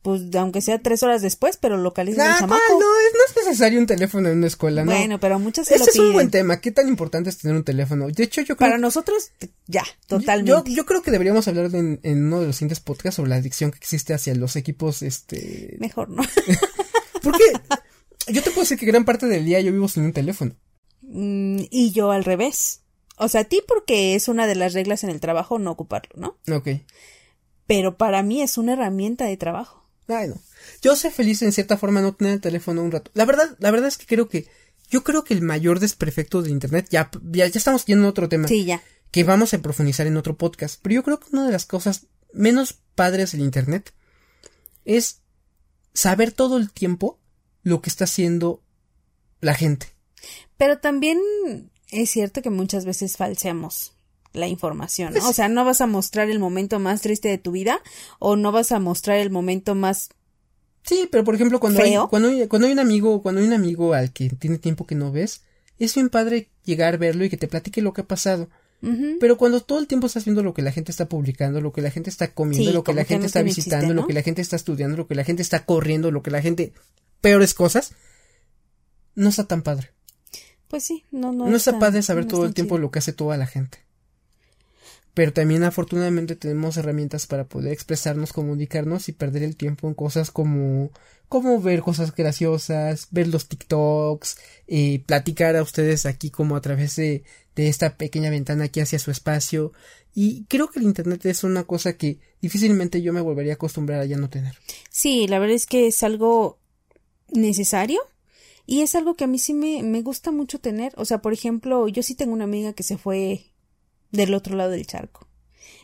[0.00, 2.62] Pues aunque sea tres horas después, pero localizan Ah, al chamaco.
[2.68, 2.78] ¿cuál?
[2.78, 4.92] No, es, no es necesario un teléfono en una escuela, ¿no?
[4.92, 6.12] Bueno, pero muchas se Ese lo es un piden.
[6.14, 6.60] buen tema.
[6.60, 8.06] ¿Qué tan importante es tener un teléfono?
[8.06, 9.32] De hecho, yo creo Para nosotros,
[9.66, 10.72] ya, Yo, totalmente.
[10.72, 13.72] yo creo que deberíamos hablar en, en uno de los siguientes podcasts sobre la adicción
[13.72, 15.76] que existe hacia los equipos, este...
[15.80, 16.22] Mejor, ¿no?
[17.22, 17.42] Porque
[18.28, 20.54] yo te puedo decir que gran parte del día yo vivo sin un teléfono.
[21.02, 22.82] Mm, y yo al revés.
[23.16, 26.14] O sea, a ti porque es una de las reglas en el trabajo no ocuparlo,
[26.16, 26.54] ¿no?
[26.54, 26.68] Ok.
[27.66, 29.88] Pero para mí es una herramienta de trabajo.
[30.08, 30.38] Ay, no.
[30.82, 33.10] Yo sé feliz en cierta forma no tener el teléfono un rato.
[33.14, 34.46] La verdad, la verdad es que creo que,
[34.88, 38.28] yo creo que el mayor desperfecto de internet, ya, ya, ya estamos yendo a otro
[38.28, 38.46] tema.
[38.48, 38.82] Sí, ya.
[39.10, 40.78] Que vamos a profundizar en otro podcast.
[40.82, 43.92] Pero yo creo que una de las cosas menos padres del internet
[44.84, 45.22] es
[45.94, 47.18] saber todo el tiempo
[47.62, 48.62] lo que está haciendo
[49.40, 49.88] la gente.
[50.56, 51.18] Pero también
[51.90, 53.92] es cierto que muchas veces falseamos
[54.32, 55.28] la información, ¿no?
[55.28, 57.80] O sea, no vas a mostrar el momento más triste de tu vida
[58.18, 60.10] o no vas a mostrar el momento más
[60.86, 63.52] Sí, pero por ejemplo, cuando hay, cuando hay, cuando hay un amigo, cuando hay un
[63.52, 65.42] amigo al que tiene tiempo que no ves,
[65.80, 68.48] es bien padre llegar, verlo y que te platique lo que ha pasado.
[69.18, 71.80] Pero cuando todo el tiempo estás viendo lo que la gente está publicando, lo que
[71.80, 74.42] la gente está comiendo, Sí, lo que la gente está visitando, lo que la gente
[74.42, 76.72] está estudiando, lo que la gente está corriendo, lo que la gente
[77.20, 77.94] peores cosas,
[79.16, 79.90] no está tan padre.
[80.68, 81.48] Pues sí, no, no.
[81.48, 82.82] No, está tan- padre saber no todo el tiempo chido.
[82.82, 83.78] lo que hace toda la gente.
[85.14, 90.30] Pero también afortunadamente tenemos herramientas para poder expresarnos, comunicarnos y perder el tiempo en cosas
[90.30, 90.90] como
[91.28, 94.36] como ver cosas graciosas, ver los TikToks,
[94.68, 97.24] y platicar a ustedes aquí como a través de,
[97.56, 99.72] de esta pequeña ventana aquí hacia su espacio.
[100.14, 104.00] Y creo que el internet es una cosa que difícilmente yo me volvería a acostumbrar
[104.00, 104.56] a ya no tener.
[104.88, 106.58] Sí, la verdad es que es algo
[107.32, 108.00] necesario
[108.66, 110.92] y es algo que a mí sí me, me gusta mucho tener.
[110.96, 113.52] O sea, por ejemplo, yo sí tengo una amiga que se fue
[114.10, 115.28] del otro lado del charco.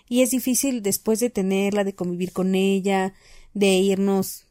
[0.09, 3.15] Y es difícil después de tenerla, de convivir con ella,
[3.55, 4.47] de irnos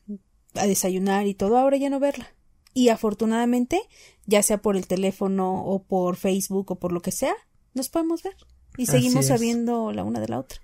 [0.55, 2.33] a desayunar y todo, ahora ya no verla.
[2.73, 3.81] Y afortunadamente,
[4.25, 7.33] ya sea por el teléfono o por Facebook o por lo que sea,
[7.73, 8.35] nos podemos ver.
[8.77, 9.27] Y Así seguimos es.
[9.27, 10.59] sabiendo la una de la otra.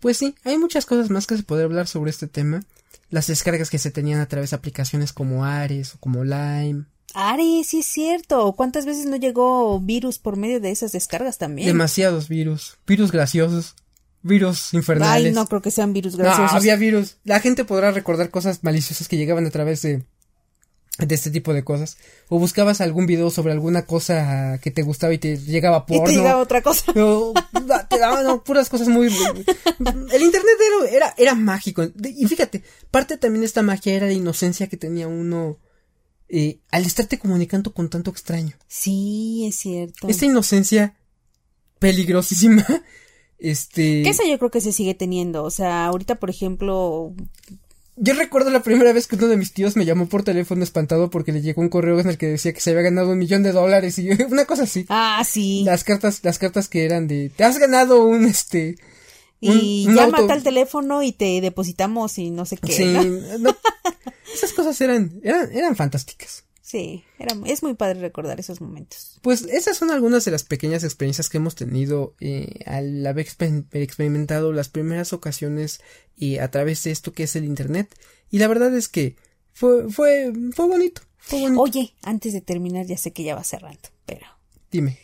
[0.00, 2.64] Pues sí, hay muchas cosas más que se puede hablar sobre este tema.
[3.10, 6.86] Las descargas que se tenían a través de aplicaciones como Ares o como Lime.
[7.14, 8.52] Ari, sí es cierto.
[8.52, 11.66] ¿Cuántas veces no llegó virus por medio de esas descargas también?
[11.68, 12.78] Demasiados virus.
[12.86, 13.74] Virus graciosos.
[14.22, 15.26] Virus infernales.
[15.26, 16.54] Ay, no creo que sean virus No, graciosos.
[16.56, 17.16] había virus.
[17.24, 20.04] La gente podrá recordar cosas maliciosas que llegaban a través de,
[20.98, 21.96] de este tipo de cosas.
[22.28, 26.04] O buscabas algún video sobre alguna cosa que te gustaba y te llegaba y porno.
[26.04, 26.92] te llegaba otra cosa.
[26.94, 27.32] No,
[27.88, 29.06] te daban no, puras cosas muy...
[29.06, 31.82] El internet era, era, era mágico.
[32.04, 35.58] Y fíjate, parte también de esta magia era la inocencia que tenía uno
[36.34, 38.56] eh, al estarte comunicando con tanto extraño.
[38.66, 40.08] Sí, es cierto.
[40.08, 40.96] Esta inocencia
[41.78, 42.64] peligrosísima,
[43.38, 44.02] este...
[44.02, 45.44] Que esa yo creo que se sigue teniendo.
[45.44, 47.12] O sea, ahorita, por ejemplo,
[47.96, 51.10] Yo recuerdo la primera vez que uno de mis tíos me llamó por teléfono espantado
[51.10, 53.42] porque le llegó un correo en el que decía que se había ganado un millón
[53.42, 54.86] de dólares y una cosa así.
[54.88, 55.64] ah, sí.
[55.66, 58.76] Las cartas, las cartas que eran de, te has ganado un, este,
[59.50, 60.32] y un llama auto.
[60.32, 62.72] al teléfono y te depositamos y no sé qué.
[62.72, 63.02] Sí, ¿no?
[63.38, 63.56] no,
[64.32, 66.44] esas cosas eran, eran, eran fantásticas.
[66.60, 69.18] Sí, era, es muy padre recordar esos momentos.
[69.20, 73.66] Pues esas son algunas de las pequeñas experiencias que hemos tenido eh, al haber exper-
[73.72, 75.82] experimentado las primeras ocasiones
[76.16, 77.94] y a través de esto que es el internet.
[78.30, 79.16] Y la verdad es que
[79.52, 81.60] fue, fue, fue bonito, fue bonito.
[81.60, 84.24] Oye, antes de terminar, ya sé que ya va cerrando, pero
[84.70, 84.98] Dime.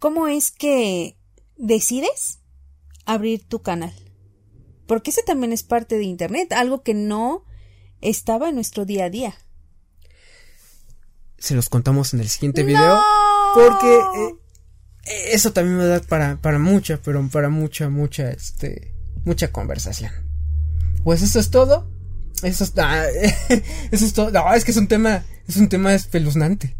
[0.00, 1.16] ¿cómo es que
[1.56, 2.37] decides
[3.08, 3.92] abrir tu canal?
[4.86, 7.44] Porque ese también es parte de Internet, algo que no
[8.00, 9.34] estaba en nuestro día a día.
[11.38, 12.98] Se los contamos en el siguiente video.
[13.54, 13.98] Porque
[15.06, 18.94] eh, eso también va a dar para, para mucha, pero para mucha, mucha, este,
[19.24, 20.12] mucha conversación.
[21.04, 21.90] Pues eso es todo.
[22.42, 23.04] Eso es, ah,
[23.90, 24.30] eso es todo.
[24.30, 26.76] No, es que es un tema, es un tema espeluznante.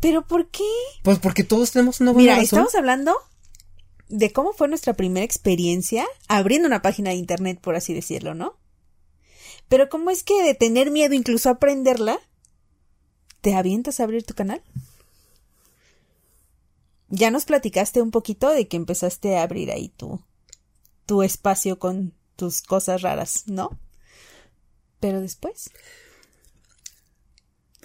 [0.00, 0.64] ¿Pero por qué?
[1.02, 2.44] Pues porque todos tenemos una buena Mira, razón.
[2.60, 3.16] estamos hablando
[4.08, 8.56] de cómo fue nuestra primera experiencia abriendo una página de internet, por así decirlo, ¿no?
[9.68, 12.18] Pero cómo es que de tener miedo incluso a aprenderla,
[13.40, 14.62] te avientas a abrir tu canal.
[17.10, 20.22] Ya nos platicaste un poquito de que empezaste a abrir ahí tu,
[21.06, 23.78] tu espacio con tus cosas raras, ¿no?
[25.00, 25.70] Pero después,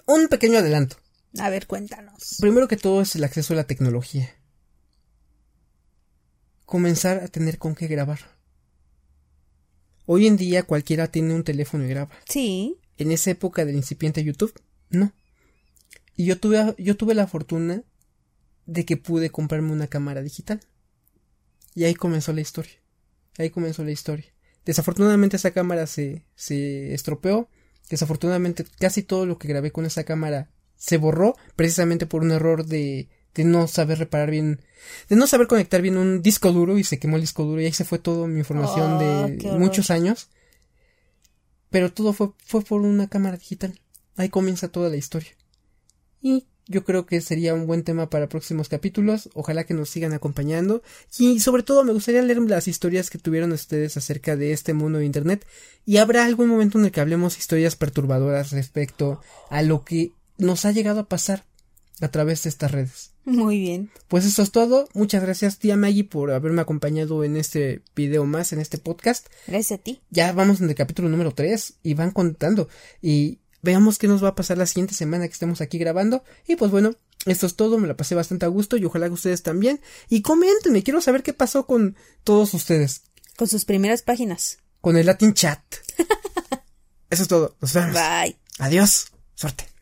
[0.06, 0.96] Un pequeño adelanto.
[1.38, 2.36] a ver, cuéntanos.
[2.40, 4.34] Primero que todo es el acceso a la tecnología.
[6.64, 8.20] Comenzar a tener con qué grabar.
[10.06, 12.10] Hoy en día cualquiera tiene un teléfono y graba.
[12.28, 14.52] Sí, en esa época del incipiente YouTube,
[14.90, 15.12] no.
[16.16, 17.82] Y yo tuve, yo tuve la fortuna
[18.66, 20.60] de que pude comprarme una cámara digital.
[21.74, 22.74] Y ahí comenzó la historia.
[23.38, 24.32] Ahí comenzó la historia.
[24.64, 27.48] Desafortunadamente esa cámara se, se estropeó.
[27.90, 32.64] Desafortunadamente casi todo lo que grabé con esa cámara se borró precisamente por un error
[32.64, 34.60] de, de no saber reparar bien,
[35.08, 37.66] de no saber conectar bien un disco duro y se quemó el disco duro y
[37.66, 39.58] ahí se fue toda mi información Oh, de horror.
[39.60, 40.28] muchos años.
[41.70, 43.80] Pero todo fue, fue por una cámara digital.
[44.16, 45.30] Ahí comienza toda la historia.
[46.22, 49.28] Y yo creo que sería un buen tema para próximos capítulos.
[49.34, 50.82] Ojalá que nos sigan acompañando.
[51.18, 54.98] Y sobre todo me gustaría leer las historias que tuvieron ustedes acerca de este mundo
[55.00, 55.44] de Internet.
[55.84, 59.20] Y habrá algún momento en el que hablemos historias perturbadoras respecto
[59.50, 61.44] a lo que nos ha llegado a pasar
[62.00, 63.12] a través de estas redes.
[63.24, 63.90] muy bien.
[64.08, 64.88] Pues eso es todo.
[64.94, 69.78] Muchas gracias tía Maggie por haberme acompañado en este video más, en este podcast Gracias
[69.78, 70.00] a ti.
[70.10, 72.68] ya vamos en el capítulo número 3 y van contando
[73.00, 76.56] y veamos qué nos va a pasar la siguiente semana que estemos aquí grabando y
[76.56, 76.92] pues bueno,
[77.26, 79.80] Esto es todo, me la pasé bastante a gusto y ojalá que ustedes también.
[80.10, 83.04] Y coméntenme, quiero saber qué pasó con todos ustedes.
[83.36, 84.58] Con sus primeras páginas.
[84.82, 85.62] Con el Latin Chat.
[87.10, 87.56] Eso es todo.
[87.62, 87.94] Nos vemos.
[87.94, 88.36] Bye.
[88.58, 89.06] Adiós.
[89.34, 89.73] Suerte.